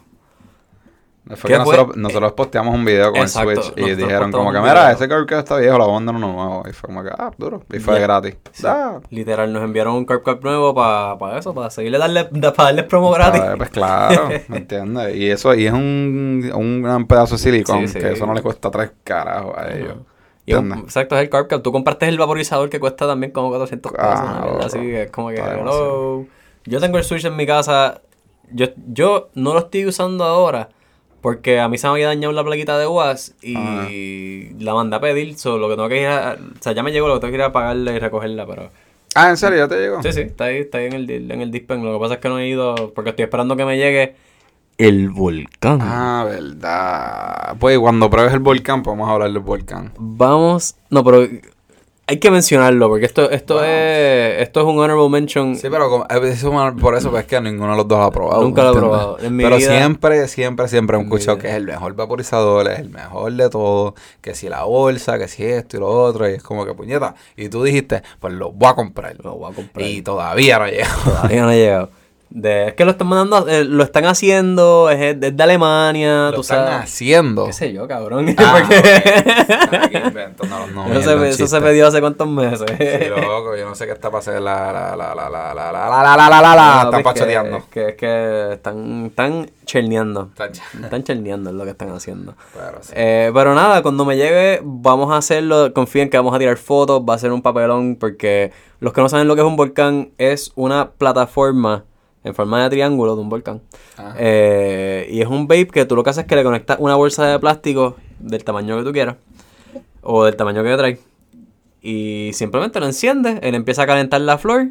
[1.36, 4.52] Fue ¿Qué que nosotros, nosotros posteamos un video con Exacto, el Switch y dijeron como
[4.52, 6.64] que, mira, ese que está viejo, lo a uno nuevo.
[6.68, 7.62] Y fue como que, ah, duro.
[7.72, 8.36] Y fue gratis.
[8.66, 12.86] Ah, Literal, nos enviaron un Carb Cup nuevo para eso, para seguirle darle, para darles
[12.86, 13.42] promo gratis.
[13.46, 15.16] ah, pues claro, ¿me entiendes?
[15.18, 18.00] Y eso, y es un, un gran pedazo de silicón, Sí, sí.
[18.00, 19.98] que eso no le cuesta tres carajos a ellos.
[19.98, 20.06] Un-
[20.48, 20.80] ¿Entiendes?
[20.80, 21.62] exacto, es el Carb.
[21.62, 24.08] Tú compartes el vaporizador que cuesta también como 400 pesos.
[24.10, 26.26] Ah, así que es como que, hello.
[26.66, 28.02] Yo tengo el Switch en mi casa.
[28.52, 30.70] Yo, yo no lo estoy usando ahora
[31.22, 35.00] porque a mí se me había dañado la plaquita de UAS y la mandé a
[35.00, 35.38] pedir.
[35.38, 37.32] So, lo que tengo que ir a, o sea, ya me llegó, lo que tengo
[37.32, 38.70] que ir a pagarla y recogerla, pero...
[39.16, 39.58] Ah, ¿en serio?
[39.58, 40.02] ¿Ya te llegó?
[40.04, 41.84] Sí, sí, está ahí, está ahí en el, en el dispen.
[41.84, 44.16] Lo que pasa es que no he ido porque estoy esperando que me llegue
[44.78, 45.80] el volcán.
[45.82, 47.58] Ah, verdad.
[47.60, 49.92] Pues cuando pruebes el volcán, podemos hablar del volcán.
[49.98, 50.76] Vamos.
[50.90, 51.28] No, pero
[52.10, 54.42] hay que mencionarlo porque esto, esto es.
[54.42, 55.56] Esto es un honorable mention.
[55.56, 56.52] Sí, pero como- eh, eso
[56.82, 58.42] por eso es que ninguno de los dos ha probado.
[58.42, 59.20] Nunca lo he probado.
[59.20, 61.44] En mi pero vida- siempre, siempre, siempre he En mi escuchado vida.
[61.44, 65.28] que es el mejor vaporizador, es el mejor de todo, que si la bolsa, que
[65.28, 67.14] si esto y lo otro, y es como que puñeta.
[67.38, 69.16] Y tú dijiste, pues lo voy a comprar.
[69.24, 69.86] Lo voy a comprar.
[69.88, 70.88] Y todavía no llega.
[71.06, 71.90] Todavía no ha llegado.
[72.32, 76.34] De, es que lo están mandando, eh, lo están haciendo, es, es de Alemania, Lo
[76.36, 76.84] tú están sabes.
[76.84, 77.46] haciendo.
[77.46, 78.36] ¿Qué sé yo, cabrón?
[78.38, 79.74] Ah, Porque- ok.
[79.84, 82.66] Aquí inventando los nombres, eso, se, eso se hace cuántos meses.
[82.78, 84.42] Sí, loco, yo no sé qué está pasando.
[84.42, 87.58] La, la, la, la, la, la, la, la, la, la, están pachoteando.
[87.58, 90.30] Es que, es que están, están cherneando.
[90.32, 92.36] Están ch- Están cherneando es lo que están haciendo.
[92.54, 92.94] Pero sí.
[92.96, 95.74] Eh, pero nada, cuando me llegue, vamos a hacerlo.
[95.74, 97.02] Confíen que vamos a tirar fotos.
[97.10, 97.96] Va a ser un papelón.
[97.96, 101.86] Porque los que no saben lo que es un volcán, es una plataforma
[102.24, 103.62] en forma de triángulo de un volcán.
[103.98, 104.16] Ajá.
[104.18, 106.96] Eh, y es un vape que tú lo que haces es que le conectas una
[106.96, 109.16] bolsa de plástico del tamaño que tú quieras.
[110.02, 111.00] O del tamaño que trae.
[111.82, 113.40] Y simplemente lo enciendes.
[113.42, 114.70] Él empieza a calentar la flor.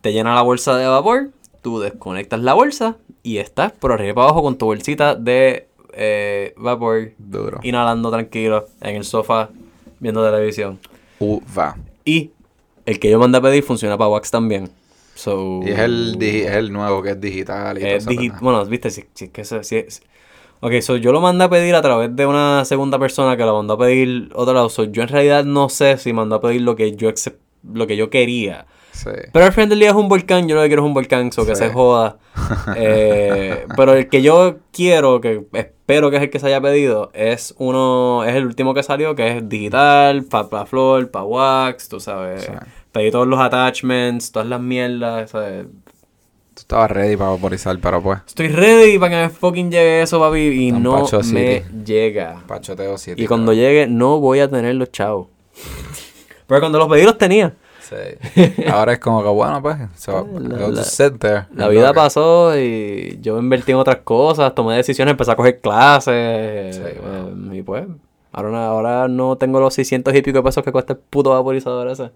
[0.00, 1.30] Te llena la bolsa de vapor.
[1.62, 2.96] Tú desconectas la bolsa.
[3.22, 7.60] Y estás por arriba y para abajo con tu bolsita de eh, vapor Duro.
[7.62, 9.50] inhalando tranquilo en el sofá
[9.98, 10.78] viendo televisión.
[11.18, 11.76] Uva.
[12.04, 12.30] Y
[12.86, 14.70] el que yo mandé a pedir funciona para Wax también.
[15.22, 18.90] So, Y es el, es el nuevo que es digital y es digi- Bueno, viste,
[18.90, 20.02] si, si es que si es-
[20.62, 23.54] Ok, so yo lo mandé a pedir a través de una segunda persona que lo
[23.56, 24.68] mandó a pedir otro lado.
[24.68, 27.10] So yo en realidad no sé si mandó a pedir lo que yo
[27.72, 28.66] lo que yo quería.
[28.92, 29.08] Sí.
[29.32, 31.32] Pero al final del día es un volcán, yo lo que quiero es un volcán,
[31.32, 31.64] so que Sí.
[31.64, 32.18] se joda.
[32.76, 37.10] Eh, pero el que yo quiero, que espero que es el que se haya pedido,
[37.14, 41.88] es uno, es el último que salió, que es digital, para pa flor, para wax,
[41.88, 42.42] tú sabes.
[42.44, 42.52] Sí.
[42.92, 45.66] Pedí todos los attachments, todas las mierdas, ¿sabes?
[46.54, 48.18] Tú estabas ready para vaporizar, pero pues.
[48.26, 51.62] Estoy ready para que me fucking llegue eso, papi, y Tan no me City.
[51.84, 52.42] llega.
[52.46, 53.22] Pachoteo 7.
[53.22, 55.28] Y cuando llegue, no voy a tener los chavos.
[56.46, 57.54] Pero cuando los pedí, los tenía.
[57.80, 57.94] Sí.
[58.68, 59.76] Ahora es como que, bueno, pues.
[59.96, 61.46] So, La- there.
[61.70, 66.74] Vida pasó y yo invertí en otras cosas, tomé decisiones, empecé a coger clases.
[66.76, 67.54] Sí, eh, wow.
[67.54, 67.84] y pues,
[68.32, 72.10] ahora, ahora no tengo los 600 y pico pesos que cuesta el puto vaporizador ese.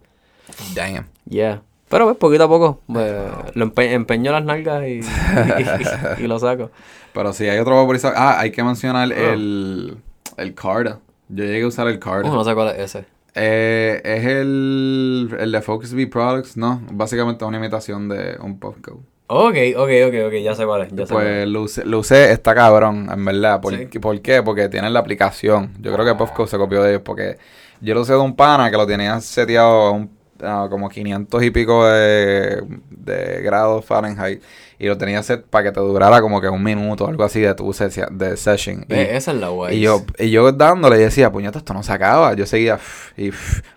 [0.74, 1.07] Damn.
[1.28, 1.62] Yeah.
[1.88, 3.12] Pero pues, poquito a poco, pues,
[3.55, 6.70] lo empe- empeño las nalgas y, y- y lo saco.
[7.12, 8.16] Pero si hay otro vaporizador.
[8.18, 9.32] Ah, hay que mencionar Ah.
[9.32, 9.96] el.
[10.36, 10.98] El Carda.
[11.28, 12.28] Yo llegué a usar el Carda.
[12.28, 13.05] Uh, no sé cuál es ese.
[13.36, 16.80] Eh, es el, el de Focus V Products, ¿no?
[16.92, 19.00] Básicamente es una imitación de un Puffco.
[19.26, 20.88] Ok, ok, ok, ok, ya sé cuál es.
[20.92, 21.14] Ya sé.
[21.14, 23.61] Pues lo usé, lo usé, está cabrón, en verdad.
[23.61, 23.86] ¿Por, Sí.
[23.98, 24.42] ¿Por qué?
[24.42, 25.72] Porque tienen la aplicación.
[25.80, 27.38] Yo creo que Puffco se copió de ellos porque
[27.80, 30.11] yo lo usé de un pana que lo tenía seteado a un,
[30.43, 34.43] a como 500 y pico de, de grados Fahrenheit
[34.78, 37.41] y lo tenía set para que te durara como que un minuto o algo así
[37.41, 38.85] de tu sesia- de session.
[38.89, 39.76] Y- esa es la guay.
[39.76, 42.35] y yo, y yo dándole y decía, puñeta, esto no se acaba.
[42.35, 42.78] Yo seguía
[43.16, 43.30] y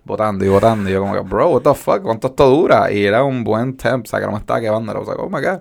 [0.04, 0.90] botando y botando.
[0.90, 2.90] Y yo como que, bro, what the fuck, ¿cuánto esto dura?
[2.90, 4.90] Y era un buen temp, o sea, que no me estaba quemando.
[4.92, 5.60] Era, o sea, oh my god.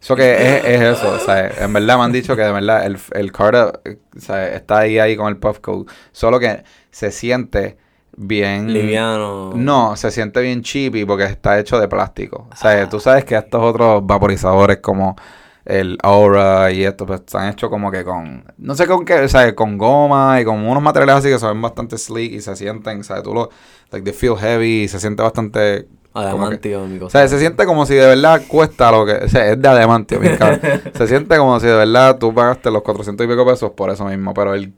[0.00, 2.86] Eso que es, es eso, o sea, en verdad me han dicho que de verdad
[2.86, 3.80] el, el Carter
[4.16, 5.88] o sea, está ahí, ahí con el puff coat.
[6.12, 6.62] Solo que
[6.92, 7.78] se siente
[8.18, 8.72] bien...
[8.72, 9.52] Liviano.
[9.54, 12.48] No, se siente bien cheapy porque está hecho de plástico.
[12.52, 15.16] O sea, tú sabes que estos otros vaporizadores como
[15.64, 19.28] el Aura y esto, pues están hechos como que con, no sé con qué, o
[19.28, 22.56] sea, con goma y con unos materiales así que se ven bastante sleek y se
[22.56, 23.22] sienten, ¿sabes?
[23.22, 23.50] Tú lo,
[23.92, 25.86] like they feel heavy y se siente bastante...
[25.86, 29.12] que- Adamantio, mi o sea, se siente como si de verdad cuesta lo que...
[29.12, 30.28] O sea, es de adamantio, mi.
[30.94, 34.04] Se siente como si de verdad tú pagaste los 400 y pico pesos por eso
[34.06, 34.34] mismo.
[34.34, 34.72] Pero el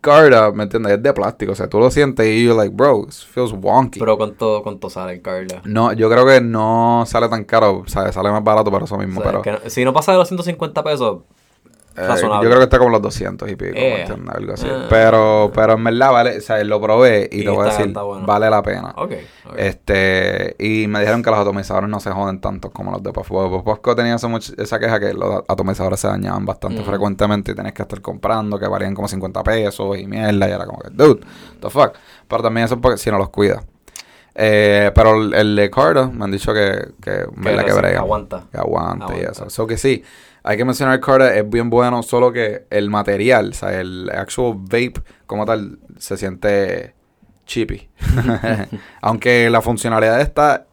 [0.00, 0.92] Carda, ¿me entiendes?
[0.94, 1.52] Es de plástico.
[1.52, 3.98] O sea, tú lo sientes y you're like, bro, it feels wonky.
[4.00, 5.62] Pero ¿cuánto, cuánto sale el Carla?
[5.64, 7.78] No, yo creo que no sale tan caro.
[7.78, 9.20] O sea, sale más barato por eso O mismo.
[9.22, 11.22] sea, pero que no- si no pasa de los 150 pesos,
[12.06, 12.44] razonable.
[12.44, 14.06] yo creo que está como los 200 y pico, ¿me Eh.
[14.34, 14.66] Algo así.
[14.70, 14.86] Ah.
[14.88, 16.38] Pero, pero en verdad vale...
[16.38, 18.26] O sea, lo probé y, Y te voy a decir, bueno.
[18.26, 18.94] vale la pena.
[19.56, 23.12] Este, y me dijeron que los atomizadores no se joden tanto como los de.
[23.12, 23.32] Porque
[23.64, 26.90] Puffco tenía esa, much- esa queja que los atomizadores se dañaban bastante Ujú.
[26.90, 30.48] frecuentemente y tenías que estar comprando, que valían como 50 pesos y mierda.
[30.48, 31.20] Y era como que, dude,
[31.60, 31.92] the fuck.
[32.28, 33.62] Pero también eso es porque si no los cuida.
[34.40, 37.98] Eh, pero el, el de Cardo me han dicho que, que, brega.
[37.98, 38.44] aguanta.
[38.52, 39.30] Que aguante y Aguanta.
[39.32, 39.50] eso.
[39.50, 40.04] So que sí,
[40.48, 44.08] hay que mencionar el Carda, es bien bueno, solo que el material, o sea, el
[44.08, 44.94] actual vape
[45.26, 46.94] como tal, se siente
[47.44, 47.90] chippy.
[49.02, 50.66] Aunque la funcionalidad está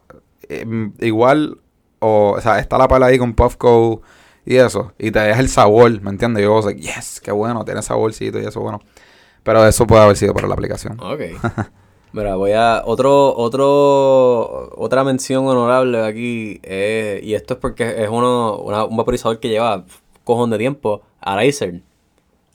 [0.48, 0.64] eh,
[1.00, 1.58] igual,
[1.98, 4.00] o, o sea, está la pala ahí con Puffco
[4.46, 6.42] y eso, y te deja el sabor, ¿me entiendes?
[6.42, 8.80] Yo digo, yes, qué bueno, tiene saborcito y eso, bueno.
[9.42, 10.98] Pero eso puede haber sido por la aplicación.
[11.00, 11.20] Ok.
[12.12, 12.82] Mira, voy a.
[12.86, 16.60] Otro, otro, otra mención honorable aquí.
[16.62, 19.84] eh, y esto es porque es uno, una- un vaporizador que lleva
[20.24, 21.02] cojón de tiempo.
[21.20, 21.82] Araser.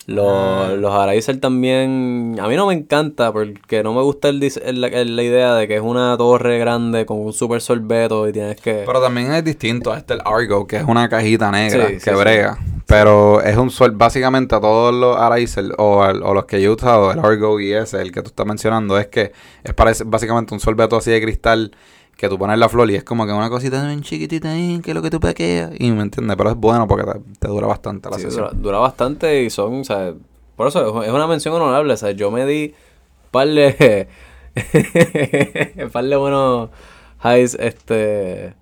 [0.07, 0.73] Los, Ah.
[0.77, 2.37] los Araser también.
[2.41, 5.67] A mí no me encanta porque no me gusta el, el- el- la idea de
[5.67, 8.83] que es una torre grande con un super sorbeto y tienes que.
[8.85, 9.93] Pero también es distinto.
[9.95, 12.15] Este el Argo, que es una cajita negra Sí, que sí, sí.
[12.15, 12.57] brega.
[12.87, 16.73] Pero es un sol, básicamente a todos los Araser o, o los que yo he
[16.73, 19.31] usado, el Argo y ese, el que tú estás mencionando, es que
[19.63, 21.71] es parece, básicamente un sorbeto así de cristal
[22.17, 24.91] que tú pones la flor y es como que una cosita bien chiquitita ahí, que
[24.91, 25.71] es lo que tú pequeas.
[25.79, 28.45] Y me entiendes, pero es bueno porque te, te dura bastante la Sí, sesión.
[28.45, 30.13] dura, dura bastante y son, o sea,
[30.55, 32.73] por eso es- una mención honorable, o sea, yo me di
[33.31, 34.07] par de,
[35.91, 36.69] par de buenos
[37.23, 38.53] highs, este,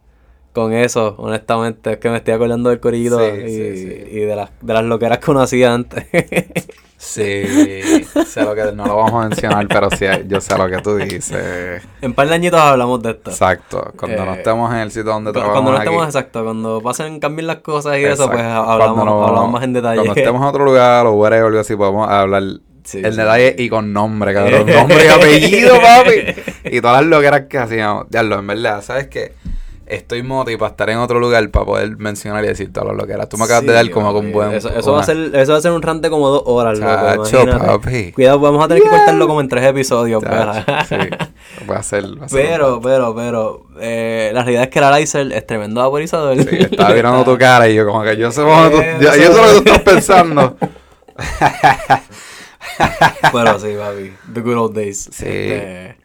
[0.53, 2.79] con eso, honestamente, es que me estoy acordando del
[3.19, 4.03] Sí, y, sí.
[4.11, 6.05] y de las, de las loqueras que uno hacía antes.
[7.01, 10.79] Sí, sé lo que no lo vamos a mencionar, pero sí, yo sé lo que
[10.81, 11.81] tú dices.
[12.01, 13.31] en par de añitos hablamos de esto.
[13.31, 15.85] Exacto, cuando no Eh, estemos en el sitio donde trabajamos Cuando no aquí.
[15.87, 19.71] estemos exacto, cuando pasen, cambien las cosas y eso, pues hablamos, no- hablamos más en
[19.73, 19.95] detalle.
[20.01, 22.43] Cuando estemos en otro lugar o whatever, así, podemos hablar
[22.83, 24.65] Sí, el sí, detalle y con nombre, cabrón.
[24.73, 26.33] Nombre y apellido, papi.
[26.75, 28.09] Y todas las loqueras que hacíamos.
[28.09, 29.33] Diablo, en verdad, ¿sabes qué?
[29.89, 33.27] Estoy moti para estar en otro lugar para poder mencionar y decir todas las loqueras.
[33.27, 34.53] Tú me acabas de dar como con buen...
[34.53, 36.77] Eso, eso va a ser, eso va a ser un rant de como dos horas,
[36.77, 37.25] loco.
[37.25, 37.65] Chacho, imagínate.
[37.65, 38.11] papi.
[38.11, 40.21] Cuidado, vamos a tener que cortarlo como en tres episodios.
[40.23, 41.09] Chacho, pero- sí.
[41.69, 42.05] Va a ser...
[42.21, 45.81] va a ser pero, pero, pero, eh, la realidad es que el Alicer es tremendo
[45.81, 46.37] vaporizador.
[46.43, 49.21] Sí, estaba mirando tu cara y yo como que yo sé, cómo tú- yo, eso-
[49.21, 50.55] yo sé lo que tú estás pensando.
[53.33, 54.13] Pero sí, papi.
[54.33, 55.09] The good old days.
[55.11, 55.25] Sí.
[55.25, 55.97] Este,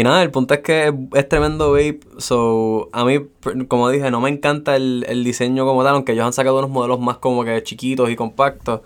[0.00, 2.00] y nada, el punto es que es, es tremendo vape.
[2.18, 3.20] So, a mí,
[3.68, 6.70] como dije, no me encanta el, el diseño como tal, aunque ellos han sacado unos
[6.70, 8.80] modelos más como que chiquitos y compactos.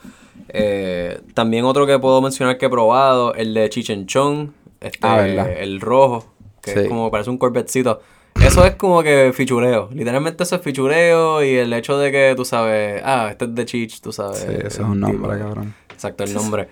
[0.49, 5.81] Eh, también otro que puedo mencionar que he probado, el de Chichenchón, este, Ah, el
[5.81, 6.27] rojo,
[6.63, 6.79] que Sí.
[6.81, 8.01] es como parece un corvetcito.
[8.41, 9.91] Eso es como que fichureo.
[9.93, 13.65] Literalmente eso es fichureo y el hecho de que tú sabes, ah, este es de
[13.67, 14.39] Chich, tú sabes.
[14.39, 15.45] Sí, ese es un nombre, tipo.
[15.45, 15.75] cabrón.
[15.93, 16.69] Exacto, el nombre.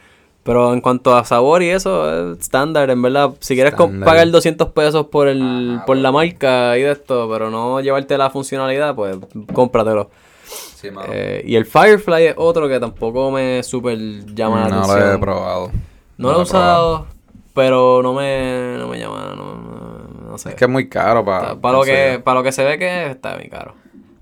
[0.49, 3.33] Pero en cuanto a sabor y eso, es estándar, en verdad.
[3.39, 7.83] Si quieres pagar 200 pesos por el por la marca y de esto, pero no
[7.83, 9.19] llevarte la funcionalidad, pues
[9.53, 10.09] cómpratelo.
[10.47, 10.89] Sí.
[11.13, 15.01] Eh, y el Firefly es otro que tampoco me super llama la no atención.
[15.01, 15.71] lo he probado.
[16.17, 17.07] No lo he usado,
[17.53, 20.49] pero no me, no me llama, no, no, no sé.
[20.49, 21.57] Es que es muy caro para...
[21.57, 23.75] para, lo que, para lo que se ve que es, está muy caro.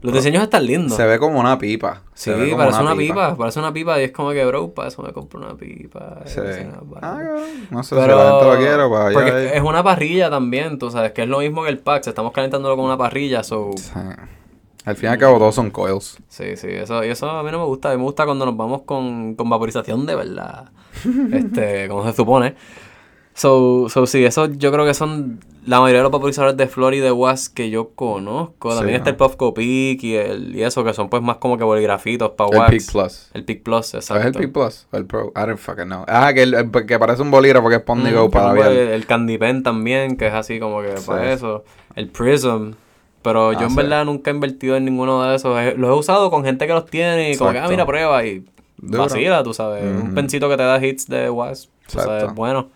[0.02, 0.96] Los diseños están lindos.
[0.96, 2.02] Se ve como una pipa.
[2.14, 3.36] Sí, parece una pipa.
[3.36, 6.20] parece una pipa y es como que, bro, para eso me compro una pipa.
[6.26, 6.40] Sí.
[6.96, 7.40] Ah, cabrón.
[7.70, 9.54] No sé Pero, si la gente lo quiere para porque allá.
[9.54, 12.76] es una parrilla también, tú sabes, que es lo mismo que el pack, estamos calentándolo
[12.76, 13.70] con una parrilla, so...
[13.76, 13.92] Sí.
[14.84, 16.16] Al fin y al cabo todos son coils.
[16.28, 18.46] Sí, sí, eso, y eso a mí no me gusta, a mí me gusta cuando
[18.46, 20.70] nos vamos con, con vaporización de verdad,
[21.32, 22.54] este, como se supone.
[23.34, 26.94] So, so, sí, eso yo creo que son la mayoría de los vaporizadores de Flor
[26.94, 28.70] y de Was que yo conozco.
[28.70, 31.58] Sí, También está el Puffco Peak y, el, y eso, que son pues más como
[31.58, 32.70] que boligrafitos para El wax.
[32.70, 33.30] Peak Plus.
[33.34, 34.20] El Peak Plus, exacto.
[34.20, 34.86] ¿Es el Peak Plus?
[34.92, 35.32] ¿O el Pro?
[35.36, 36.04] I don't fucking know.
[36.08, 38.64] Ah, que, el, el- que parece un bolígrafo que es Pond Mm, Go para tengo
[38.64, 38.88] el, ver.
[38.94, 41.04] el Candy Pen también, que es así como que Sí.
[41.06, 41.64] para eso.
[41.94, 42.72] El Prism.
[43.22, 43.76] Pero yo Ah, en sí.
[43.76, 45.58] verdad nunca he invertido en ninguno de esos.
[45.60, 47.70] Eh, Los he usado con gente que los tiene y como que, ah, Exacto.
[47.72, 48.44] mira, prueba y
[48.78, 49.02] Duro.
[49.02, 49.82] vacila, tú sabes.
[49.84, 51.26] Un pensito que te da hits de.
[51.26, 51.66] Tú sabes,
[52.22, 52.34] Exacto.
[52.34, 52.68] bueno.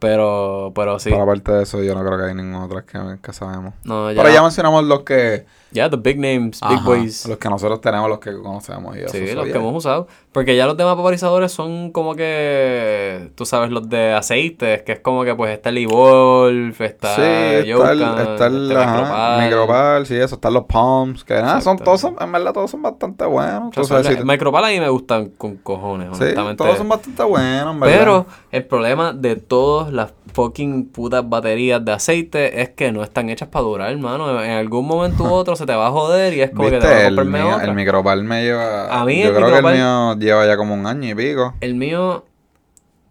[0.00, 1.10] Pero, pero sí.
[1.10, 3.74] Pero aparte de eso, yo no creo que hay ningún otro que, que sabemos.
[3.84, 5.44] No, ya, Pero ya mencionamos los que...
[5.70, 7.26] ya, the big names, big Ajá, boys.
[7.26, 9.10] Los que nosotros tenemos, los que conocemos y eso.
[9.10, 9.60] Sí, los que yeah.
[9.60, 10.08] hemos usado.
[10.32, 15.00] Porque ya los demás vaporizadores son como que, tú sabes, los de aceites, que es
[15.00, 17.58] como que pues está el Evolve, está Sí, está
[17.92, 19.44] el, Yokan, está el está ajá, Micropal.
[19.44, 21.84] Micropal, sí, eso, están los Palms, que nada, son Exacto.
[21.84, 23.70] todos, son- en verdad todos son bastante buenos.
[23.72, 26.62] tú sabes, el si te- Micropal a mí me gustan con cojones, sí, honestamente.
[26.62, 27.98] todos son bastante buenos, en verdad.
[27.98, 33.30] Pero el problema de todas las fucking putas baterías de aceite es que no están
[33.30, 34.40] hechas para durar, hermano.
[34.44, 36.86] En algún momento u otro se te va a joder y es como que te
[36.86, 36.88] ¿Viste?
[36.94, 37.64] a El, comprarme mío- otra.
[37.66, 39.00] el Micropal me lleva...
[39.00, 41.54] A mí yo el creo que el mío lleva ya como un año y pico.
[41.60, 42.24] El mío,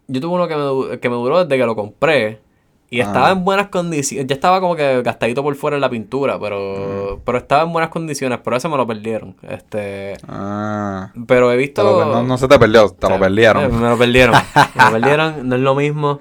[0.07, 2.39] yo tuve uno que me, que me duró desde que lo compré.
[2.91, 3.03] Y Ah.
[3.03, 4.25] estaba en buenas condiciones.
[4.25, 7.91] Ya estaba como que gastadito por fuera en la pintura, pero, pero estaba en buenas
[7.91, 8.39] condiciones.
[8.43, 9.35] Pero ese me lo perdieron.
[9.47, 11.83] Este, Ah, pero he visto.
[11.83, 13.63] lo per- no, no se te perdió, te o sea, lo perdieron.
[13.65, 14.33] eh, me lo perdieron.
[14.75, 15.47] me lo perdieron.
[15.47, 16.19] No es lo mismo.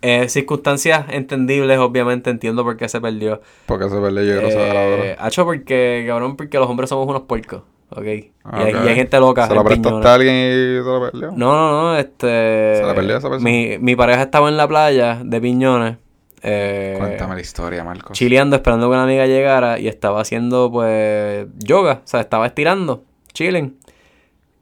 [0.00, 2.30] Eh, circunstancias entendibles, obviamente.
[2.30, 3.42] Entiendo por qué se perdió.
[3.66, 5.26] Porque se perdió, yo quiero saber Eh, ahora.
[5.26, 7.62] hacho, porque, cabrón, porque los hombres somos unos puercos.
[7.90, 8.04] ¿Ok?
[8.04, 8.80] Y, Ah, hay, ok.
[8.84, 9.46] y hay gente loca.
[9.46, 11.30] Se en prestaste a alguien y se lo perdió.
[11.32, 12.76] No, no, no, este...
[12.76, 13.50] ¿Se la perdió esa persona?
[13.50, 15.96] Mi, mi pareja estaba en la playa de Piñones,
[16.42, 18.16] eh, Cuéntame la historia, Marcos.
[18.16, 23.02] chileando, esperando que una amiga llegara y estaba haciendo, pues, yoga, o sea, estaba estirando,
[23.32, 23.76] chilling.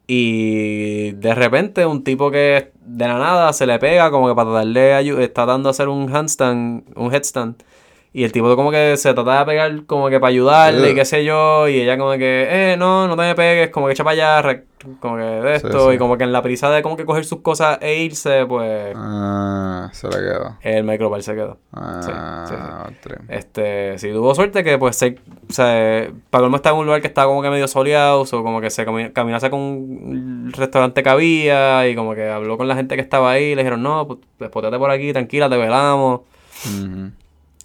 [0.06, 4.50] Y de repente un tipo que de la nada se le pega como que para
[4.50, 7.56] darle ayuda, está dando a hacer un handstand, un headstand.
[8.18, 11.04] Y el tipo como que se trata de pegar como que para ayudarle y qué
[11.04, 11.68] sé yo.
[11.68, 14.62] Y ella como que, eh, no, no te me pegues, como que echa para allá,
[15.00, 15.90] como que de esto.
[15.90, 15.96] sí.
[15.96, 18.94] Y como que en la prisa de como que coger sus cosas e irse, pues
[18.96, 20.56] Ah, se le quedó.
[20.62, 21.58] el micropal se quedó.
[21.74, 23.10] Ah, sí.
[23.28, 25.18] Este, sí, tuvo suerte que pues se,
[25.50, 28.62] se para colmo estaba en un lugar que estaba como que medio soleado, o como
[28.62, 32.76] que se cami- caminase con un restaurante que había y como que habló con la
[32.76, 36.20] gente que estaba ahí, le dijeron, no, pues despotéate por aquí, tranquila, te velamos.
[36.64, 37.10] Ujú.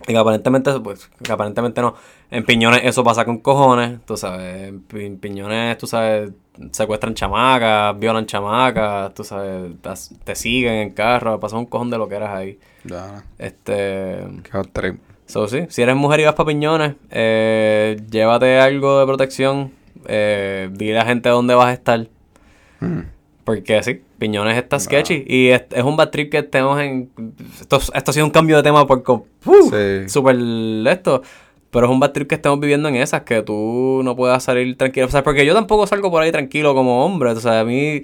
[0.08, 1.96] Y aparentemente, pues, aparentemente no.
[2.30, 4.70] En Piñones eso pasa con cojones, tú sabes.
[4.70, 6.32] En Pi- en Piñones, tú sabes,
[6.72, 9.72] secuestran chamacas, violan chamacas, tú sabes,
[10.24, 12.60] te siguen en carro, pasa un cojón de lo que eras ahí.
[12.84, 14.26] Ya, Este.
[14.74, 14.96] qué.
[15.26, 19.72] So, sí, si eres mujer y vas para Piñones, eh, llévate algo de protección.
[20.08, 22.08] Eh, dile a la gente dónde vas a estar.
[22.80, 23.00] Mm.
[23.44, 25.24] Porque sí, Piñones está sketchy.
[25.28, 27.10] Y es, es un bad trip que estemos en.
[27.60, 29.02] Esto, esto ha sido un cambio de tema por.
[29.04, 29.70] com- ¡Uh!
[29.70, 30.10] Sí.
[30.10, 30.38] Súper
[30.88, 31.22] esto.
[31.72, 34.78] Pero es un bad trip que estemos viviendo en esas, que tú no puedas salir
[34.78, 35.08] tranquilo.
[35.08, 37.32] O sea, porque yo tampoco salgo por ahí tranquilo como hombre.
[37.32, 38.04] O sea, a mí.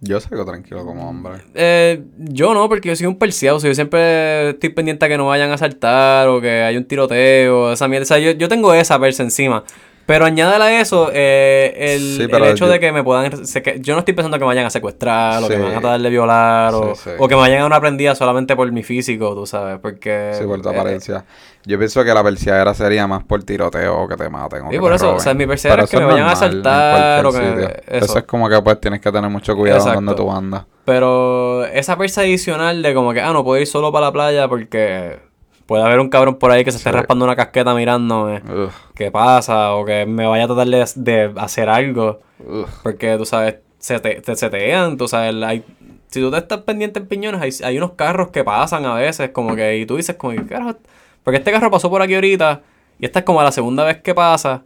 [0.00, 1.38] Yo salgo tranquilo como hombre.
[1.54, 3.56] Eh, yo no, porque yo soy un perseado.
[3.56, 6.76] O sea, yo siempre estoy pendiente a que no vayan a saltar o que hay
[6.76, 8.02] un tiroteo, esa mierda.
[8.02, 9.64] O sea, yo, yo tengo esa versa encima.
[10.06, 13.28] Pero añádale a eso eh, el, Sí, el hecho yo- de que me puedan...
[13.30, 15.58] que- yo no estoy pensando que me vayan a secuestrar o que Sí.
[15.58, 17.10] me van a tratar de violar o, Sí, sí.
[17.18, 20.30] o que me vayan a una prendida solamente por mi físico, tú sabes, porque...
[20.38, 21.24] Sí, por tu eh, apariencia.
[21.64, 24.62] Yo pienso que la perseadera sería más por tiroteo o que te maten.
[24.62, 25.20] O Sí, que por te eso, o roben.
[25.24, 28.04] sea, mi perseadera Pero es que me vayan a normal asaltar o que- eso.
[28.04, 28.18] Eso.
[28.18, 30.00] es como que pues tienes que tener mucho cuidado Exacto.
[30.00, 30.64] donde tú andas.
[30.84, 34.46] Pero esa persa adicional de como que, ah, no puedo ir solo para la playa
[34.46, 35.18] porque
[35.66, 36.96] puede haber un cabrón por ahí que se esté Sí.
[36.96, 38.42] raspando una casqueta mirándome.
[38.48, 39.74] Ugh, ¿Qué pasa?
[39.74, 42.20] O que me vaya a tratar de, de hacer algo.
[42.46, 42.66] ugh.
[42.82, 45.64] Porque, tú sabes, se te, te setean, tú sabes, hay,
[46.08, 49.30] si tú te estás pendiente en piñones, hay, hay unos carros que pasan a veces,
[49.30, 50.76] como que, y tú dices, como, que, carajo,
[51.22, 52.62] porque este carro pasó por aquí ahorita,
[52.98, 54.62] y esta es como la segunda vez que pasa,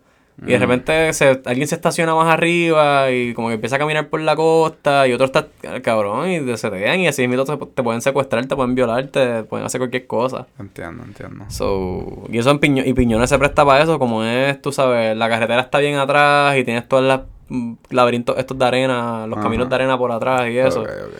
[0.46, 4.08] y de repente se, alguien se estaciona más arriba, y como que empieza a caminar
[4.08, 5.46] por la costa, y otro está,
[5.82, 9.42] cabrón, y te setean, y así mismo te, te pueden secuestrar, te pueden violar, te
[9.44, 10.46] pueden hacer cualquier cosa.
[10.58, 11.44] Entiendo, entiendo.
[11.48, 15.16] So, y eso en Piño- y Piñones se presta para eso, como es, tú sabes,
[15.16, 19.36] la carretera está bien atrás y tienes todos los mm, laberintos estos de arena, los
[19.38, 19.42] Ajá.
[19.44, 21.14] caminos de arena por atrás y eso, Ok, ok.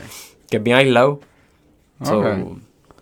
[0.48, 1.20] que es bien aislado.
[2.02, 2.26] So, Ok.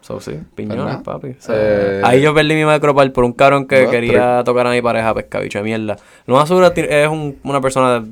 [0.09, 1.03] So sí, Piñones, ¿Verdad?
[1.03, 1.35] papi.
[1.39, 4.81] So, Eh, ahí yo perdí mi macropal por un cabrón que quería tocar a mi
[4.81, 5.97] pareja, pescabicho de mierda.
[6.27, 8.05] Lo más seguro es un- una persona,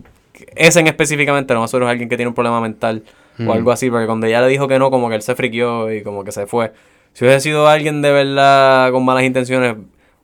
[0.55, 3.03] ese en específicamente, lo más seguro es alguien que tiene un problema mental
[3.39, 3.49] Mm.
[3.49, 5.91] o algo así, porque cuando ella le dijo que no, como que él se friqueó
[5.93, 6.73] y como que se fue.
[7.15, 9.77] Si hubiese sido alguien de verdad con malas intenciones,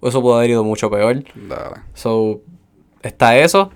[0.02, 1.22] eso pudo haber ido mucho peor.
[1.34, 1.76] Dale.
[1.94, 2.40] So,
[3.02, 3.70] está eso.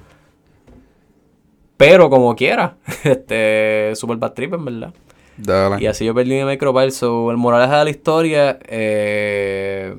[1.76, 4.94] Pero como quiera, este, super bad trip en verdad.
[5.36, 5.82] Dale.
[5.82, 6.92] Y así yo perdí mi micropal.
[6.92, 9.94] So, el moraleja de la historia, eh,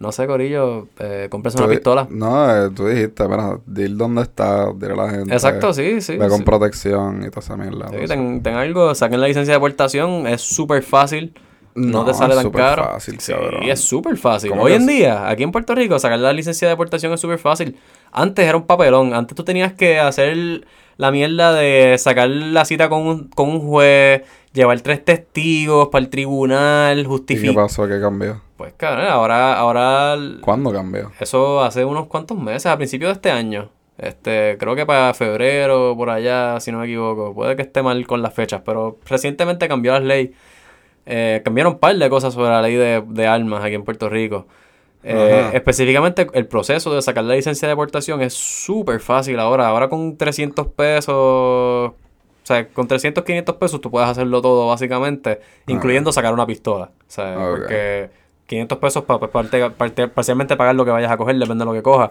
[0.00, 2.06] no sé, Corillo, eh, cómprese una pistola.
[2.10, 5.32] No, eh, tú dijiste, pero dir dónde está, dile a la gente.
[5.32, 6.16] Exacto, sí, sí.
[6.16, 6.44] Ve con sí.
[6.44, 7.88] protección y toda esa mierda.
[7.90, 11.32] Sí, ten, ten algo, saquen la licencia de deportación, es súper fácil.
[11.76, 12.84] No, No, te sale es tan caro.
[12.84, 13.62] fácil, sí, cabrón.
[13.64, 14.50] es súper fácil.
[14.50, 14.86] ¿Cómo Hoy en es?
[14.88, 17.76] día, aquí en Puerto Rico, sacar la licencia de deportación es súper fácil.
[18.12, 19.12] Antes era un papelón.
[19.12, 20.64] Antes tú tenías que hacer
[20.96, 24.22] la mierda de sacar la cita con un, con un juez,
[24.52, 27.54] llevar tres testigos para el tribunal, ¿Y qué justificar.
[27.54, 27.86] pasó?
[27.88, 28.40] ¿Qué cambió?
[28.56, 31.10] Pues cabrón, ahora, ahora ¿Cuándo cambió?
[31.20, 33.70] eso hace unos cuantos meses, a principios de este año.
[33.98, 37.32] Este, creo que para febrero, por allá, si no me equivoco.
[37.34, 40.32] Puede que esté mal con las fechas, pero recientemente cambió las leyes.
[41.06, 44.08] Eh, cambiaron un par de cosas sobre la ley de, de armas aquí en Puerto
[44.08, 44.46] Rico.
[45.06, 49.68] Eh, específicamente el proceso de sacar la licencia de deportación es súper fácil ahora.
[49.68, 51.94] Ahora con 300 pesos, o
[52.42, 56.90] sea, con 300, 500 pesos tú puedes hacerlo todo básicamente, incluyendo sacar una pistola.
[57.00, 58.10] O sea, porque
[58.46, 62.10] 500 pesos para parcialmente pagar lo que vayas a coger, depende de lo que cojas.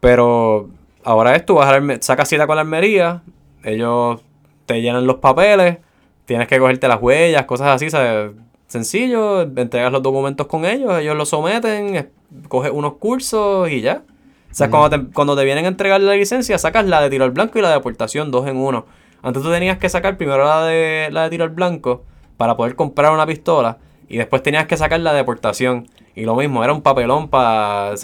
[0.00, 0.68] Pero
[1.04, 3.22] ahora es tú vas a la sacas cita con la armería,
[3.62, 4.20] ellos
[4.66, 5.78] te llenan los papeles,
[6.24, 8.32] tienes que cogerte las huellas, cosas así, ¿sabes?
[8.68, 12.06] Sencillo, entregas los documentos con ellos, ellos los someten, es-
[12.48, 14.02] coges unos cursos y ya.
[14.50, 17.24] O sea, cuando, te, cuando te vienen a entregar la licencia, sacas la de tiro
[17.24, 18.86] al blanco y la de deportación, dos en uno.
[19.22, 22.04] Antes tú tenías que sacar primero la de, la de tiro al blanco
[22.36, 25.88] para poder comprar una pistola y después tenías que sacar la de deportación.
[26.14, 27.94] Y lo mismo, era un papelón para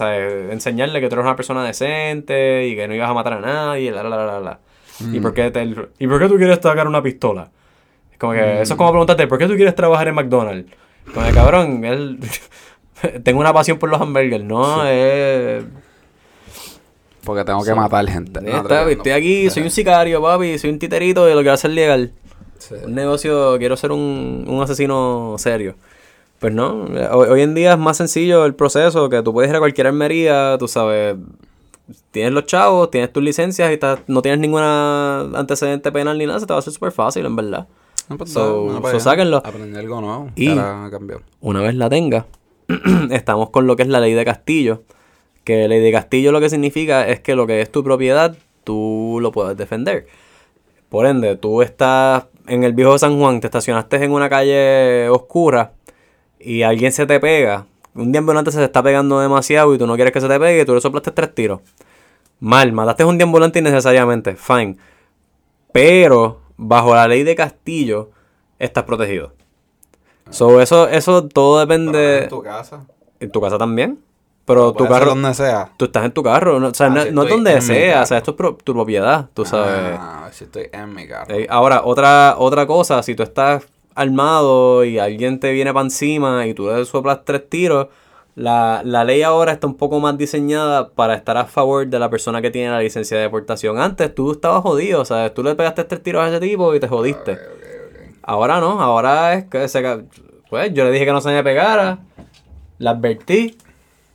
[0.50, 3.90] enseñarle que tú eres una persona decente y que no ibas a matar a nadie,
[3.90, 4.58] la, la, la, la, la.
[5.12, 5.64] ¿Y, por qué te-
[5.98, 7.50] ¿Y por qué tú quieres sacar una pistola?
[8.24, 10.72] Como que, eso es como preguntarte, ¿por qué tú quieres trabajar en McDonald's?
[11.12, 12.18] Como que, cabrón, él...
[13.22, 14.86] tengo una pasión por los hamburgers, ¿no?
[14.86, 15.64] Es...
[17.24, 18.40] Porque tengo que matar gente.
[18.44, 21.52] Ya No, está, estoy aquí, soy un sicario, papi, soy un titerito y lo quiero
[21.54, 22.12] hacer legal.
[22.58, 22.74] Sí.
[22.84, 25.74] Un negocio, quiero ser un, un asesino serio.
[26.38, 29.56] Pues no, hoy, hoy en día es más sencillo el proceso, que tú puedes ir
[29.56, 31.16] a cualquier armería, tú sabes,
[32.10, 36.40] tienes los chavos, tienes tus licencias y estás- no tienes ninguna antecedente penal ni nada,
[36.40, 37.66] se te va a hacer súper fácil, en verdad.
[38.08, 39.38] No, pues, So- para sáquenlo.
[39.38, 40.30] Aprendí algo nuevo.
[40.36, 40.54] Y-
[40.90, 41.22] cambió.
[41.40, 42.26] Una vez la tenga,
[43.10, 44.82] estamos con lo que es la ley de Castillo.
[45.44, 49.18] Que ley de Castillo lo que significa es que lo que es tu propiedad, tú
[49.20, 50.06] lo puedes defender.
[50.88, 55.72] Por ende, tú estás en el viejo San Juan, te estacionaste en una calle oscura
[56.38, 57.66] y alguien se te pega.
[57.94, 60.62] Un deambulante se te está pegando demasiado y tú no quieres que se te pegue
[60.62, 61.60] y tú le soplaste tres tiros.
[62.40, 64.76] Mal, mataste a un deambulante innecesariamente, fine.
[65.72, 68.10] Pero bajo la ley de Castillo
[68.58, 69.32] estás protegido.
[70.30, 72.24] So, eso, eso todo depende.
[72.24, 72.86] en tu casa.
[73.20, 73.98] En tu casa también.
[74.46, 75.06] Pero tu carro.
[75.10, 75.70] donde sea.
[75.78, 76.60] Tú estás en tu carro.
[76.60, 78.02] No, o sea, Ah, no, si no es donde sea.
[78.02, 79.28] O sea, esto es pro- tu propiedad.
[79.32, 79.96] Tú sabes.
[79.98, 81.34] Ah, si estoy en mi carro.
[81.34, 83.02] Eh, ahora, otra, otra cosa.
[83.02, 87.48] Si tú estás armado y alguien te viene para encima y tú le soplas tres
[87.48, 87.88] tiros.
[88.36, 92.10] La, la ley ahora está un poco más diseñada para estar a favor de la
[92.10, 93.78] persona que tiene la licencia de deportación.
[93.78, 96.80] Antes tú estabas jodido, o sea, tú le pegaste tres tiros a ese tipo y
[96.80, 97.38] te jodiste.
[98.22, 99.82] Ahora no, ahora es que se...
[100.50, 101.98] Pues yo le dije que no se me pegara,
[102.78, 103.56] la advertí,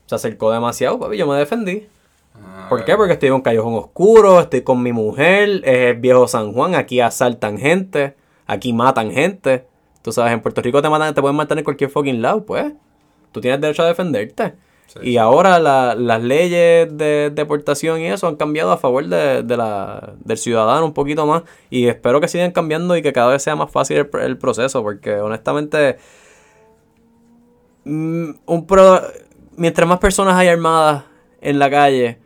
[0.05, 1.87] se acercó demasiado, papi, yo me defendí.
[2.35, 2.95] Ah, ¿Por qué?
[2.95, 6.75] Porque estoy en un callejón oscuro, estoy con mi mujer, es el viejo San Juan,
[6.75, 8.15] aquí asaltan gente,
[8.47, 9.65] aquí matan gente.
[10.01, 12.73] Tú sabes, en Puerto Rico te matan, te pueden matar en cualquier fucking lado, pues.
[13.31, 14.53] Tú tienes derecho a defenderte.
[14.87, 14.99] Sí.
[15.03, 19.55] Y ahora la- las leyes de deportación y eso han cambiado a favor de, de
[19.57, 21.43] la, del ciudadano un poquito más.
[21.69, 24.81] Y espero que sigan cambiando y que cada vez sea más fácil el, el proceso,
[24.81, 25.97] porque honestamente,
[27.85, 29.01] mm, un pro-
[29.55, 31.03] mientras más personas hay armadas
[31.41, 32.17] en la calle,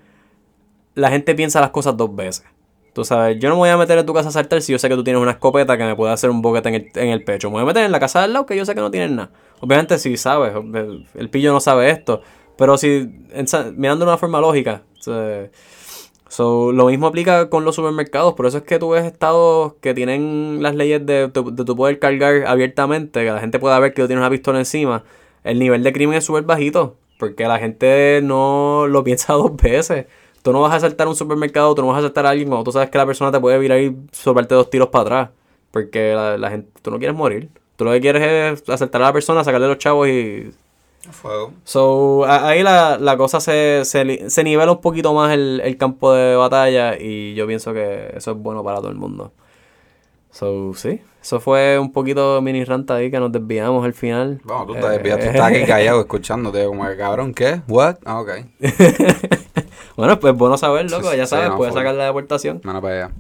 [0.96, 2.46] la gente piensa las cosas dos veces.
[2.94, 4.78] Tú sabes, yo no me voy a meter en tu casa a saltar si yo
[4.80, 7.10] sé que tú tienes una escopeta que me puede hacer un boquete en el, en
[7.10, 7.50] el pecho.
[7.50, 9.10] Me voy a meter en la casa del lado que yo sé que no tienes
[9.12, 9.32] nada.
[9.62, 10.54] Obviamente si sabes,
[11.16, 12.22] el, pillo no sabe esto.
[12.56, 13.46] Pero si, en
[13.78, 15.50] mirando de una forma lógica, se-
[16.28, 18.34] so, lo mismo aplica con los supermercados.
[18.34, 21.76] Por eso es que tú ves estados que tienen las leyes de, de, de tu
[21.76, 25.04] poder cargar abiertamente, que la gente pueda ver que tú tienes una pistola encima.
[25.44, 30.06] El nivel de crimen es súper bajito, porque la gente no lo piensa dos veces.
[30.44, 32.64] Tú no vas a asaltar un supermercado, tú no vas a asaltar a alguien cuando
[32.66, 35.30] tú sabes que la persona te puede virar y sobrarte dos tiros para atrás.
[35.72, 37.50] Porque la, la gente, tú no quieres morir.
[37.78, 40.52] Tú lo que quieres es asaltar a la persona, sacarle los chavos y
[41.12, 41.52] Fuego.
[41.66, 45.76] So, a- ahí la, la cosa se, se, se nivela un poquito más el, el
[45.78, 49.34] campo de batalla y yo pienso que eso es bueno para todo el mundo.
[50.32, 54.40] So, sí, eso fue un poquito mini rant ahí que nos desviamos al final.
[54.46, 57.62] Vamos, tú Eh, te desvías, tú estás aquí callado escuchándote, como que cabrón, ¿qué?
[57.68, 57.98] ¿What?
[58.06, 58.30] Ah, ok.
[59.96, 62.62] bueno, pues bueno saber, loco, Sí, ya sí, sabes, no, puedes sacar la deportación.
[62.64, 63.12] Mano para allá.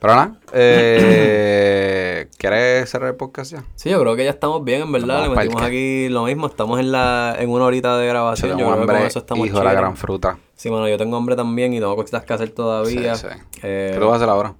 [0.00, 3.64] Pero nada, eh, ¿quieres cerrar el podcast ya?
[3.74, 5.20] Sí, yo creo que ya estamos bien, en verdad.
[5.20, 8.52] Vamos Le metimos aquí lo mismo, estamos en la en una horita de grabación.
[8.52, 10.38] Yo Tengo creo que con hambre, eso estamos hijo de la gran fruta.
[10.54, 13.14] Sí, bueno, yo tengo hambre también y tengo cositas que hacer todavía.
[13.14, 13.38] Sí, sí.
[13.62, 14.54] Eh, ¿Qué tú vas a hacer ahora?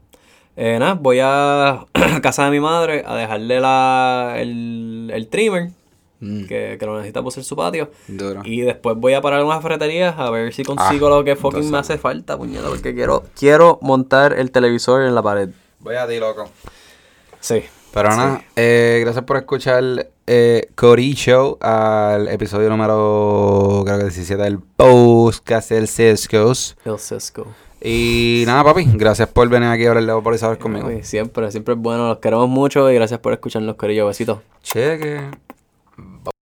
[0.57, 5.70] Eh, nada, voy a, a casa de mi madre a dejarle la, el, el trimmer
[6.21, 7.91] Mm, que, que lo necesita por ser su patio.
[8.07, 8.43] duro.
[8.45, 11.73] Y después voy a parar unas ferreterías a ver si consigo lo que fucking entonces-
[11.73, 15.49] me hace falta, puñeta, porque quiero, quiero montar el televisor en la pared.
[15.79, 16.49] Voy a ti, loco.
[17.41, 17.62] Sí.
[17.93, 19.83] Pero nada, eh, gracias por escuchar
[20.27, 26.77] eh, Cody Show al episodio número, creo que 17 del podcast del Cisco's.
[26.85, 27.47] El Cisco.
[27.83, 30.87] Y nada, papi, gracias por venir aquí a hablar de vaporizadores conmigo.
[30.87, 32.07] Uy, siempre, siempre es bueno.
[32.09, 34.07] Los queremos mucho y gracias por escucharnos, Corillo.
[34.07, 34.39] Besitos.
[34.62, 35.23] Cheque.
[36.01, 36.39] Bye.